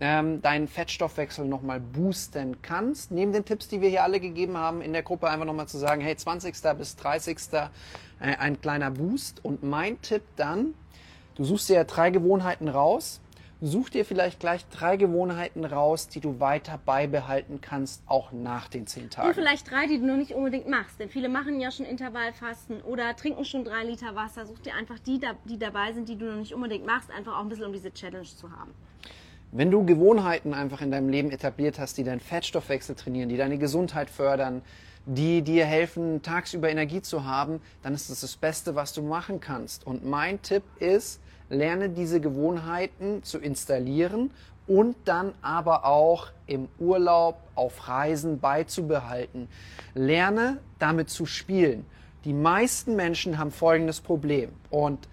ähm, 0.00 0.40
deinen 0.40 0.66
Fettstoffwechsel 0.66 1.44
nochmal 1.44 1.78
boosten 1.78 2.62
kannst. 2.62 3.10
Neben 3.10 3.32
den 3.32 3.44
Tipps, 3.44 3.68
die 3.68 3.80
wir 3.80 3.90
hier 3.90 4.02
alle 4.02 4.18
gegeben 4.18 4.56
haben, 4.56 4.80
in 4.80 4.92
der 4.92 5.02
Gruppe 5.02 5.28
einfach 5.28 5.44
nochmal 5.44 5.68
zu 5.68 5.78
sagen, 5.78 6.00
hey, 6.00 6.16
20. 6.16 6.54
bis 6.78 6.96
30. 6.96 7.36
Äh, 7.52 7.68
ein 8.18 8.60
kleiner 8.60 8.90
Boost. 8.90 9.44
Und 9.44 9.62
mein 9.62 10.00
Tipp 10.00 10.22
dann, 10.36 10.74
du 11.34 11.44
suchst 11.44 11.68
dir 11.68 11.76
ja 11.76 11.84
drei 11.84 12.10
Gewohnheiten 12.10 12.68
raus. 12.68 13.20
Such 13.62 13.90
dir 13.90 14.06
vielleicht 14.06 14.40
gleich 14.40 14.66
drei 14.68 14.96
Gewohnheiten 14.96 15.66
raus, 15.66 16.08
die 16.08 16.20
du 16.20 16.40
weiter 16.40 16.80
beibehalten 16.82 17.60
kannst, 17.60 18.02
auch 18.06 18.32
nach 18.32 18.68
den 18.68 18.86
zehn 18.86 19.10
Tagen. 19.10 19.28
Und 19.28 19.34
vielleicht 19.34 19.70
drei, 19.70 19.86
die 19.86 19.98
du 19.98 20.06
noch 20.06 20.16
nicht 20.16 20.32
unbedingt 20.32 20.66
machst. 20.66 20.98
Denn 20.98 21.10
viele 21.10 21.28
machen 21.28 21.60
ja 21.60 21.70
schon 21.70 21.84
Intervallfasten 21.84 22.80
oder 22.80 23.14
trinken 23.16 23.44
schon 23.44 23.64
drei 23.64 23.84
Liter 23.84 24.14
Wasser. 24.14 24.46
Such 24.46 24.60
dir 24.60 24.74
einfach 24.74 24.98
die, 25.00 25.20
die 25.44 25.58
dabei 25.58 25.92
sind, 25.92 26.08
die 26.08 26.16
du 26.16 26.24
noch 26.24 26.38
nicht 26.38 26.54
unbedingt 26.54 26.86
machst, 26.86 27.10
einfach 27.10 27.36
auch 27.36 27.42
ein 27.42 27.50
bisschen 27.50 27.66
um 27.66 27.72
diese 27.74 27.92
Challenge 27.92 28.24
zu 28.24 28.50
haben. 28.50 28.72
Wenn 29.52 29.72
du 29.72 29.84
Gewohnheiten 29.84 30.54
einfach 30.54 30.80
in 30.80 30.92
deinem 30.92 31.08
Leben 31.08 31.32
etabliert 31.32 31.80
hast, 31.80 31.98
die 31.98 32.04
deinen 32.04 32.20
Fettstoffwechsel 32.20 32.94
trainieren, 32.94 33.28
die 33.28 33.36
deine 33.36 33.58
Gesundheit 33.58 34.08
fördern, 34.08 34.62
die 35.06 35.42
dir 35.42 35.66
helfen, 35.66 36.22
tagsüber 36.22 36.70
Energie 36.70 37.02
zu 37.02 37.24
haben, 37.24 37.60
dann 37.82 37.92
ist 37.92 38.10
das 38.10 38.20
das 38.20 38.36
Beste, 38.36 38.76
was 38.76 38.92
du 38.92 39.02
machen 39.02 39.40
kannst. 39.40 39.84
Und 39.84 40.04
mein 40.04 40.40
Tipp 40.42 40.62
ist, 40.78 41.20
lerne 41.48 41.88
diese 41.88 42.20
Gewohnheiten 42.20 43.24
zu 43.24 43.38
installieren 43.38 44.30
und 44.68 44.94
dann 45.04 45.32
aber 45.42 45.84
auch 45.84 46.28
im 46.46 46.68
Urlaub, 46.78 47.40
auf 47.56 47.88
Reisen 47.88 48.38
beizubehalten. 48.38 49.48
Lerne 49.94 50.58
damit 50.78 51.10
zu 51.10 51.26
spielen. 51.26 51.84
Die 52.24 52.34
meisten 52.34 52.94
Menschen 52.94 53.36
haben 53.36 53.50
folgendes 53.50 54.00
Problem 54.00 54.50
und 54.70 55.08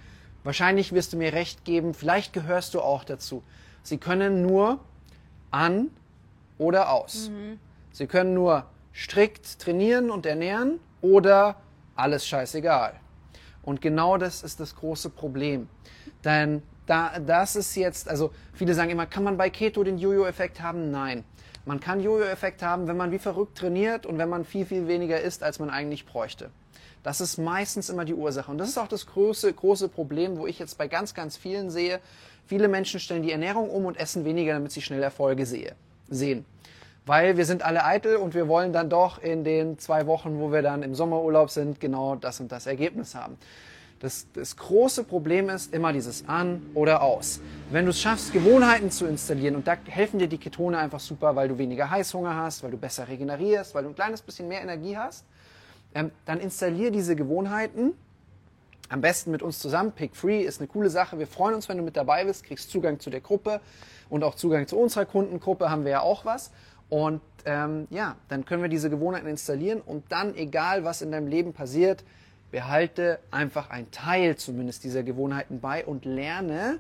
wahrscheinlich 0.48 0.94
wirst 0.94 1.12
du 1.12 1.18
mir 1.18 1.34
recht 1.34 1.66
geben, 1.66 1.94
vielleicht 1.94 2.32
gehörst 2.32 2.74
du 2.74 2.80
auch 2.80 3.04
dazu. 3.04 3.44
Sie 3.84 3.98
können 3.98 4.42
nur 4.42 4.80
an 5.52 5.90
oder 6.58 6.90
aus. 6.90 7.30
Mhm. 7.30 7.60
Sie 7.92 8.08
können 8.08 8.34
nur 8.34 8.66
strikt 8.94 9.60
trainieren 9.60 10.10
und 10.10 10.26
ernähren 10.26 10.80
oder 11.02 11.58
alles 11.98 12.26
scheißegal. 12.26 12.94
Und 13.62 13.82
genau 13.82 14.18
das 14.18 14.42
ist 14.42 14.62
das 14.62 14.74
große 14.78 15.10
Problem. 15.10 15.68
Denn 16.24 16.64
da, 16.86 17.20
das 17.20 17.58
ist 17.58 17.76
jetzt, 17.76 18.08
also 18.08 18.32
viele 18.54 18.74
sagen 18.74 18.90
immer, 18.90 19.06
kann 19.06 19.26
man 19.26 19.36
bei 19.36 19.50
Keto 19.50 19.84
den 19.84 19.98
Jojo-Effekt 19.98 20.62
haben? 20.62 20.92
Nein. 20.92 21.26
Man 21.66 21.82
kann 21.82 22.00
Jojo-Effekt 22.00 22.64
haben, 22.64 22.88
wenn 22.88 22.96
man 22.96 23.12
wie 23.12 23.20
verrückt 23.20 23.58
trainiert 23.58 24.06
und 24.06 24.18
wenn 24.18 24.30
man 24.30 24.46
viel, 24.46 24.66
viel 24.66 24.88
weniger 24.88 25.20
isst, 25.20 25.44
als 25.44 25.60
man 25.60 25.70
eigentlich 25.70 26.06
bräuchte. 26.06 26.52
Das 27.04 27.22
ist 27.22 27.38
meistens 27.38 27.90
immer 27.90 28.06
die 28.06 28.14
Ursache. 28.14 28.52
Und 28.52 28.58
das 28.58 28.70
ist 28.70 28.78
auch 28.78 28.88
das 28.88 29.06
große, 29.06 29.54
große 29.54 29.88
Problem, 29.88 30.38
wo 30.38 30.48
ich 30.48 30.60
jetzt 30.60 30.78
bei 30.78 30.88
ganz, 30.88 31.14
ganz 31.14 31.38
vielen 31.38 31.70
sehe, 31.70 32.00
Viele 32.48 32.70
Menschen 32.70 33.02
stellen 33.02 33.24
die 33.24 33.34
Ernährung 33.34 33.70
um 33.70 33.86
und 33.86 33.98
essen 33.98 34.24
weniger, 34.24 34.54
damit 34.54 34.72
sie 34.72 34.82
schnell 34.82 35.04
Erfolge 35.04 35.46
sehe, 35.46 35.76
sehen. 36.08 36.46
weil 37.06 37.38
wir 37.38 37.46
sind 37.46 37.64
alle 37.64 37.84
eitel 37.86 38.18
und 38.18 38.34
wir 38.34 38.48
wollen 38.48 38.74
dann 38.74 38.90
doch 38.90 39.22
in 39.22 39.44
den 39.44 39.80
zwei 39.80 40.08
Wochen, 40.08 40.40
wo 40.40 40.52
wir 40.52 40.62
dann 40.62 40.84
im 40.84 40.96
Sommerurlaub 40.96 41.50
sind, 41.50 41.80
genau 41.80 42.16
das 42.16 42.40
und 42.40 42.52
das 42.52 42.66
Ergebnis 42.66 43.16
haben. 43.16 43.38
Das, 44.00 44.28
das 44.34 44.56
große 44.56 45.04
Problem 45.04 45.50
ist 45.50 45.74
immer 45.74 45.92
dieses 45.92 46.28
An 46.28 46.62
oder 46.74 47.02
Aus. 47.02 47.40
Wenn 47.72 47.86
du 47.86 47.92
es 47.92 48.00
schaffst, 48.00 48.32
Gewohnheiten 48.32 48.92
zu 48.92 49.08
installieren, 49.08 49.56
und 49.56 49.68
da 49.68 49.76
helfen 49.86 50.20
dir 50.20 50.28
die 50.28 50.38
Ketone 50.38 50.78
einfach 50.78 51.00
super, 51.00 51.36
weil 51.36 51.48
du 51.48 51.58
weniger 51.58 51.90
Heißhunger 51.90 52.36
hast, 52.36 52.62
weil 52.64 52.72
du 52.72 52.78
besser 52.78 53.08
regenerierst, 53.08 53.74
weil 53.74 53.84
du 53.84 53.90
ein 53.90 53.96
kleines 53.96 54.22
bisschen 54.22 54.48
mehr 54.48 54.62
Energie 54.62 54.96
hast, 54.96 55.26
ähm, 55.94 56.12
dann 56.26 56.40
installier 56.40 56.92
diese 56.92 57.16
Gewohnheiten. 57.16 57.94
Am 58.90 59.02
besten 59.02 59.32
mit 59.32 59.42
uns 59.42 59.60
zusammen. 59.60 59.92
Pick 59.92 60.16
Free 60.16 60.42
ist 60.42 60.62
eine 60.62 60.68
coole 60.68 60.90
Sache. 60.90 61.20
Wir 61.20 61.28
freuen 61.28 61.56
uns, 61.56 61.68
wenn 61.68 61.78
du 61.78 61.84
mit 61.84 61.98
dabei 61.98 62.24
bist, 62.24 62.46
kriegst 62.46 62.72
Zugang 62.72 63.00
zu 63.00 63.10
der 63.10 63.20
Gruppe 63.20 63.60
und 64.10 64.24
auch 64.24 64.36
Zugang 64.36 64.68
zu 64.68 64.78
unserer 64.78 65.06
Kundengruppe 65.06 65.70
haben 65.70 65.84
wir 65.84 65.92
ja 65.92 66.02
auch 66.02 66.24
was. 66.24 66.52
Und 66.90 67.22
ähm, 67.46 67.88
ja, 67.90 68.16
dann 68.30 68.46
können 68.46 68.62
wir 68.62 68.70
diese 68.70 68.90
Gewohnheiten 68.90 69.28
installieren 69.28 69.82
und 69.82 70.06
dann, 70.10 70.36
egal 70.36 70.84
was 70.86 71.02
in 71.02 71.12
deinem 71.12 71.28
Leben 71.28 71.54
passiert, 71.54 72.04
behalte 72.52 73.20
einfach 73.30 73.70
einen 73.70 73.92
Teil 73.92 74.38
zumindest 74.38 74.84
dieser 74.86 75.04
Gewohnheiten 75.04 75.60
bei 75.60 75.86
und 75.86 76.06
lerne, 76.06 76.80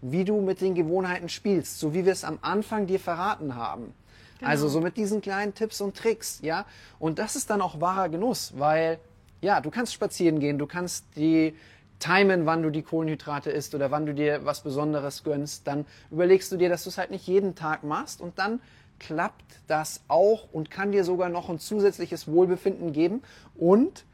wie 0.00 0.24
du 0.24 0.40
mit 0.40 0.60
den 0.60 0.74
Gewohnheiten 0.74 1.28
spielst, 1.28 1.78
so 1.78 1.94
wie 1.94 2.04
wir 2.04 2.12
es 2.12 2.24
am 2.24 2.38
Anfang 2.42 2.86
dir 2.86 2.98
verraten 2.98 3.54
haben. 3.54 3.94
Genau. 4.38 4.50
Also 4.50 4.68
so 4.68 4.80
mit 4.80 4.96
diesen 4.96 5.20
kleinen 5.20 5.54
Tipps 5.54 5.80
und 5.80 5.96
Tricks, 5.96 6.40
ja. 6.42 6.64
Und 6.98 7.18
das 7.18 7.36
ist 7.36 7.50
dann 7.50 7.60
auch 7.60 7.80
wahrer 7.80 8.08
Genuss, 8.08 8.52
weil 8.56 8.98
ja, 9.40 9.60
du 9.60 9.70
kannst 9.70 9.94
spazieren 9.94 10.40
gehen, 10.40 10.58
du 10.58 10.66
kannst 10.66 11.04
die 11.16 11.54
timen, 11.98 12.46
wann 12.46 12.62
du 12.62 12.70
die 12.70 12.82
Kohlenhydrate 12.82 13.50
isst 13.50 13.74
oder 13.74 13.90
wann 13.90 14.06
du 14.06 14.14
dir 14.14 14.44
was 14.44 14.62
Besonderes 14.62 15.24
gönnst. 15.24 15.66
Dann 15.66 15.84
überlegst 16.10 16.50
du 16.52 16.56
dir, 16.56 16.68
dass 16.68 16.84
du 16.84 16.90
es 16.90 16.98
halt 16.98 17.10
nicht 17.10 17.26
jeden 17.26 17.54
Tag 17.54 17.82
machst 17.82 18.20
und 18.20 18.38
dann 18.38 18.60
klappt 18.98 19.60
das 19.66 20.02
auch 20.08 20.48
und 20.52 20.70
kann 20.70 20.92
dir 20.92 21.04
sogar 21.04 21.28
noch 21.28 21.48
ein 21.48 21.58
zusätzliches 21.58 22.28
Wohlbefinden 22.28 22.92
geben 22.92 23.22
und 23.56 24.04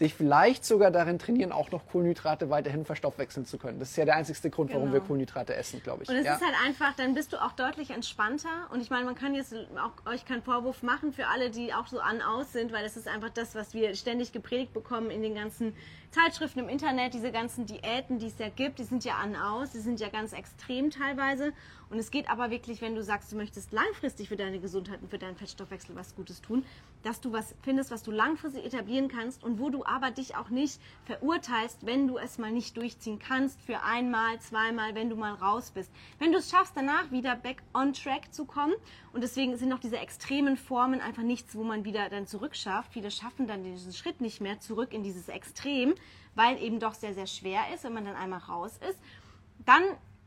dich 0.00 0.14
vielleicht 0.14 0.64
sogar 0.64 0.90
darin 0.90 1.18
trainieren, 1.18 1.52
auch 1.52 1.70
noch 1.70 1.86
Kohlenhydrate 1.86 2.48
weiterhin 2.48 2.84
verstoffwechseln 2.84 3.44
zu 3.44 3.58
können. 3.58 3.78
Das 3.78 3.90
ist 3.90 3.96
ja 3.96 4.04
der 4.04 4.16
einzigste 4.16 4.50
Grund, 4.50 4.72
warum 4.72 4.86
wir 4.92 5.00
genau. 5.00 5.06
Kohlenhydrate 5.06 5.54
essen, 5.54 5.82
glaube 5.82 6.04
ich. 6.04 6.08
Und 6.08 6.16
es 6.16 6.24
ja. 6.24 6.36
ist 6.36 6.42
halt 6.42 6.54
einfach, 6.66 6.94
dann 6.96 7.14
bist 7.14 7.32
du 7.32 7.42
auch 7.42 7.52
deutlich 7.52 7.90
entspannter. 7.90 8.48
Und 8.72 8.80
ich 8.80 8.90
meine, 8.90 9.04
man 9.04 9.14
kann 9.14 9.34
jetzt 9.34 9.54
auch 9.54 10.10
euch 10.10 10.24
keinen 10.24 10.42
Vorwurf 10.42 10.82
machen 10.82 11.12
für 11.12 11.26
alle, 11.26 11.50
die 11.50 11.74
auch 11.74 11.86
so 11.86 12.00
an 12.00 12.22
aus 12.22 12.52
sind, 12.52 12.72
weil 12.72 12.82
das 12.82 12.96
ist 12.96 13.08
einfach 13.08 13.30
das, 13.30 13.54
was 13.54 13.74
wir 13.74 13.94
ständig 13.94 14.32
gepredigt 14.32 14.72
bekommen 14.72 15.10
in 15.10 15.22
den 15.22 15.34
ganzen 15.34 15.74
Zeitschriften 16.10 16.58
im 16.58 16.68
Internet, 16.68 17.14
diese 17.14 17.30
ganzen 17.30 17.66
Diäten, 17.66 18.18
die 18.18 18.26
es 18.26 18.38
ja 18.38 18.48
gibt, 18.48 18.80
die 18.80 18.84
sind 18.84 19.04
ja 19.04 19.14
an 19.14 19.36
aus, 19.36 19.70
die 19.70 19.78
sind 19.78 20.00
ja 20.00 20.08
ganz 20.08 20.32
extrem 20.32 20.90
teilweise. 20.90 21.52
Und 21.88 21.98
es 21.98 22.10
geht 22.10 22.28
aber 22.28 22.50
wirklich, 22.50 22.80
wenn 22.80 22.94
du 22.94 23.02
sagst, 23.02 23.30
du 23.30 23.36
möchtest 23.36 23.72
langfristig 23.72 24.28
für 24.28 24.36
deine 24.36 24.60
Gesundheit 24.60 25.02
und 25.02 25.10
für 25.10 25.18
deinen 25.18 25.36
Fettstoffwechsel 25.36 25.94
was 25.94 26.14
Gutes 26.16 26.40
tun, 26.40 26.64
dass 27.02 27.20
du 27.20 27.32
was 27.32 27.54
findest, 27.62 27.90
was 27.90 28.02
du 28.02 28.10
langfristig 28.10 28.64
etablieren 28.64 29.08
kannst 29.08 29.42
und 29.42 29.58
wo 29.58 29.70
du 29.70 29.84
aber 29.84 30.10
dich 30.10 30.36
auch 30.36 30.50
nicht 30.50 30.80
verurteilst, 31.04 31.86
wenn 31.86 32.08
du 32.08 32.18
es 32.18 32.38
mal 32.38 32.52
nicht 32.52 32.76
durchziehen 32.76 33.18
kannst 33.18 33.60
für 33.60 33.82
einmal, 33.82 34.38
zweimal, 34.40 34.94
wenn 34.94 35.10
du 35.10 35.16
mal 35.16 35.34
raus 35.34 35.70
bist. 35.70 35.92
Wenn 36.18 36.32
du 36.32 36.38
es 36.38 36.50
schaffst, 36.50 36.76
danach 36.76 37.10
wieder 37.10 37.36
back 37.36 37.62
on 37.72 37.92
track 37.92 38.32
zu 38.32 38.44
kommen 38.44 38.74
und 39.12 39.22
deswegen 39.22 39.56
sind 39.56 39.72
auch 39.72 39.78
diese 39.78 39.98
extremen 39.98 40.56
Formen 40.56 41.00
einfach 41.00 41.22
nichts, 41.22 41.54
wo 41.54 41.64
man 41.64 41.84
wieder 41.84 42.08
dann 42.08 42.26
zurückschafft. 42.26 42.92
Viele 42.92 43.10
schaffen 43.10 43.46
dann 43.46 43.64
diesen 43.64 43.92
Schritt 43.92 44.20
nicht 44.20 44.40
mehr 44.40 44.60
zurück 44.60 44.92
in 44.92 45.02
dieses 45.02 45.28
Extrem, 45.28 45.94
weil 46.34 46.62
eben 46.62 46.78
doch 46.78 46.94
sehr, 46.94 47.14
sehr 47.14 47.26
schwer 47.26 47.74
ist, 47.74 47.84
wenn 47.84 47.92
man 47.92 48.04
dann 48.04 48.16
einmal 48.16 48.38
raus 48.40 48.78
ist. 48.88 48.98
Dann 49.66 49.82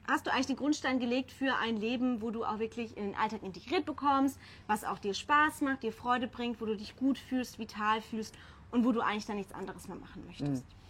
hast 0.08 0.28
du 0.28 0.32
eigentlich 0.32 0.48
den 0.48 0.58
Grundstein 0.58 1.00
gelegt 1.00 1.32
für 1.32 1.56
ein 1.56 1.78
Leben, 1.78 2.22
wo 2.22 2.30
du 2.30 2.44
auch 2.44 2.60
wirklich 2.60 2.98
in 2.98 3.06
den 3.06 3.16
Alltag 3.16 3.42
integriert 3.44 3.86
bekommst, 3.86 4.38
was 4.68 4.84
auch 4.84 5.00
dir 5.00 5.14
Spaß 5.14 5.62
macht, 5.62 5.84
dir 5.84 5.94
Freude 5.94 6.28
bringt, 6.28 6.60
wo 6.60 6.66
du 6.66 6.76
dich 6.76 6.98
gut 6.98 7.18
fühlst, 7.18 7.60
vital 7.60 8.02
fühlst 8.02 8.36
und 8.72 8.86
wo 8.86 8.92
du 8.92 9.00
eigentlich 9.00 9.26
dann 9.26 9.38
nichts 9.38 9.54
anderes 9.54 9.88
mehr 9.88 9.98
machen 9.98 10.26
möchtest. 10.26 10.66
Mhm. 10.66 10.84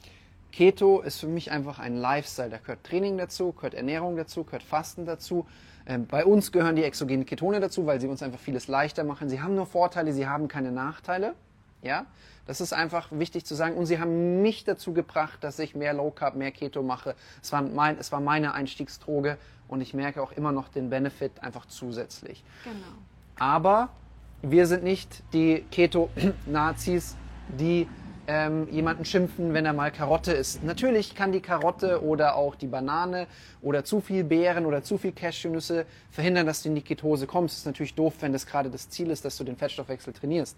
Keto 0.52 1.02
ist 1.02 1.20
für 1.20 1.28
mich 1.28 1.52
einfach 1.52 1.80
ein 1.80 1.96
Lifestyle. 1.96 2.50
Da 2.50 2.58
gehört 2.58 2.84
Training 2.84 3.18
dazu, 3.18 3.54
gehört 3.54 3.74
Ernährung 3.74 4.16
dazu, 4.16 4.44
gehört 4.44 4.62
Fasten 4.62 5.06
dazu. 5.06 5.48
Ähm, 5.86 6.08
bei 6.08 6.26
uns 6.26 6.52
gehören 6.52 6.76
die 6.76 6.84
exogenen 6.84 7.26
Ketone 7.26 7.60
dazu, 7.60 7.86
weil 7.86 8.00
sie 8.00 8.08
uns 8.08 8.24
einfach 8.24 8.40
vieles 8.40 8.68
leichter 8.68 9.04
machen. 9.04 9.30
Sie 9.30 9.42
haben 9.42 9.56
nur 9.56 9.66
Vorteile, 9.66 10.14
sie 10.14 10.28
haben 10.28 10.48
keine 10.48 10.72
Nachteile. 10.72 11.34
Ja, 11.82 12.06
das 12.46 12.62
ist 12.62 12.74
einfach 12.74 13.10
wichtig 13.12 13.46
zu 13.46 13.56
sagen. 13.56 13.76
Und 13.76 13.86
sie 13.86 14.00
haben 14.00 14.42
mich 14.42 14.64
dazu 14.64 14.94
gebracht, 14.94 15.44
dass 15.44 15.60
ich 15.60 15.76
mehr 15.76 15.94
Low 15.94 16.12
Carb, 16.12 16.36
mehr 16.36 16.52
Keto 16.52 16.82
mache. 16.82 17.16
Es 17.42 17.52
war, 17.52 17.62
mein, 17.62 17.98
es 18.00 18.12
war 18.12 18.22
meine 18.22 18.54
Einstiegsdroge 18.54 19.38
und 19.68 19.82
ich 19.82 19.94
merke 19.94 20.22
auch 20.22 20.32
immer 20.32 20.52
noch 20.52 20.70
den 20.70 20.90
Benefit 20.90 21.44
einfach 21.44 21.66
zusätzlich. 21.66 22.44
Genau. 22.64 22.76
Aber 23.38 23.90
wir 24.42 24.68
sind 24.68 24.84
nicht 24.84 25.24
die 25.34 25.66
Keto-Nazis, 25.72 27.18
die 27.48 27.88
ähm, 28.28 28.68
jemanden 28.72 29.06
schimpfen, 29.06 29.54
wenn 29.54 29.66
er 29.66 29.74
mal 29.74 29.92
Karotte 29.92 30.32
isst. 30.32 30.64
Natürlich 30.64 31.16
kann 31.16 31.32
die 31.32 31.42
Karotte 31.42 32.04
oder 32.04 32.36
auch 32.36 32.56
die 32.56 32.68
Banane 32.68 33.28
oder 33.62 33.84
zu 33.84 34.02
viel 34.02 34.24
Beeren 34.24 34.66
oder 34.66 34.84
zu 34.84 34.98
viel 34.98 35.12
Cashewnüsse 35.12 35.86
verhindern, 36.12 36.46
dass 36.46 36.64
du 36.64 36.70
in 36.70 36.76
die 36.76 36.82
Ketose 36.82 37.28
kommst. 37.28 37.58
Ist 37.58 37.66
natürlich 37.66 37.96
doof, 37.96 38.16
wenn 38.22 38.32
das 38.32 38.46
gerade 38.46 38.70
das 38.70 38.90
Ziel 38.90 39.10
ist, 39.10 39.26
dass 39.26 39.38
du 39.38 39.44
den 39.44 39.58
Fettstoffwechsel 39.58 40.14
trainierst. 40.14 40.58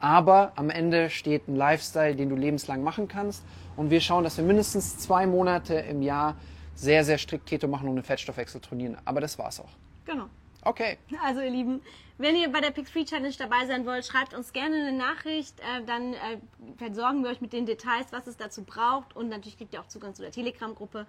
Aber 0.00 0.52
am 0.56 0.70
Ende 0.70 1.10
steht 1.10 1.48
ein 1.48 1.56
Lifestyle, 1.56 2.14
den 2.14 2.28
du 2.28 2.36
lebenslang 2.36 2.82
machen 2.82 3.08
kannst. 3.08 3.44
Und 3.76 3.90
wir 3.90 4.00
schauen, 4.00 4.24
dass 4.24 4.36
wir 4.36 4.44
mindestens 4.44 4.98
zwei 4.98 5.26
Monate 5.26 5.74
im 5.74 6.02
Jahr 6.02 6.36
sehr, 6.74 7.04
sehr 7.04 7.18
strikt 7.18 7.46
Keto 7.46 7.68
machen 7.68 7.88
und 7.88 7.96
den 7.96 8.04
Fettstoffwechsel 8.04 8.60
trainieren. 8.60 8.96
Aber 9.04 9.20
das 9.20 9.38
war's 9.38 9.60
auch. 9.60 9.70
Genau. 10.04 10.26
Okay. 10.64 10.98
Also 11.22 11.40
ihr 11.40 11.50
Lieben, 11.50 11.82
wenn 12.16 12.36
ihr 12.36 12.50
bei 12.50 12.60
der 12.60 12.70
Pix 12.70 12.90
Free 12.90 13.04
Challenge 13.04 13.34
dabei 13.36 13.66
sein 13.66 13.86
wollt, 13.86 14.06
schreibt 14.06 14.34
uns 14.34 14.52
gerne 14.52 14.76
eine 14.76 14.92
Nachricht. 14.92 15.58
Äh, 15.60 15.84
dann 15.84 16.14
äh, 16.14 16.38
versorgen 16.76 17.22
wir 17.22 17.30
euch 17.30 17.40
mit 17.40 17.52
den 17.52 17.66
Details, 17.66 18.06
was 18.12 18.26
es 18.26 18.36
dazu 18.36 18.62
braucht. 18.62 19.16
Und 19.16 19.28
natürlich 19.28 19.58
kriegt 19.58 19.74
ihr 19.74 19.80
auch 19.80 19.88
Zugang 19.88 20.14
zu 20.14 20.22
der 20.22 20.30
Telegram-Gruppe. 20.30 21.06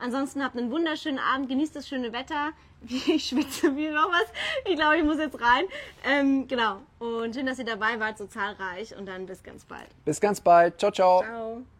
Ansonsten 0.00 0.44
habt 0.44 0.56
einen 0.56 0.70
wunderschönen 0.70 1.18
Abend, 1.18 1.48
genießt 1.48 1.74
das 1.74 1.88
schöne 1.88 2.12
Wetter. 2.12 2.52
Ich 2.88 3.28
schwitze 3.28 3.74
wie 3.74 3.88
noch 3.88 4.08
was. 4.08 4.26
Ich 4.64 4.76
glaube, 4.76 4.98
ich 4.98 5.04
muss 5.04 5.18
jetzt 5.18 5.40
rein. 5.40 5.64
Ähm, 6.04 6.46
genau. 6.46 6.80
Und 7.00 7.34
schön, 7.34 7.46
dass 7.46 7.58
ihr 7.58 7.64
dabei 7.64 7.98
wart, 7.98 8.18
so 8.18 8.26
zahlreich. 8.26 8.96
Und 8.96 9.06
dann 9.06 9.26
bis 9.26 9.42
ganz 9.42 9.64
bald. 9.64 9.88
Bis 10.04 10.20
ganz 10.20 10.40
bald. 10.40 10.78
Ciao, 10.78 10.92
ciao. 10.92 11.22
Ciao. 11.22 11.77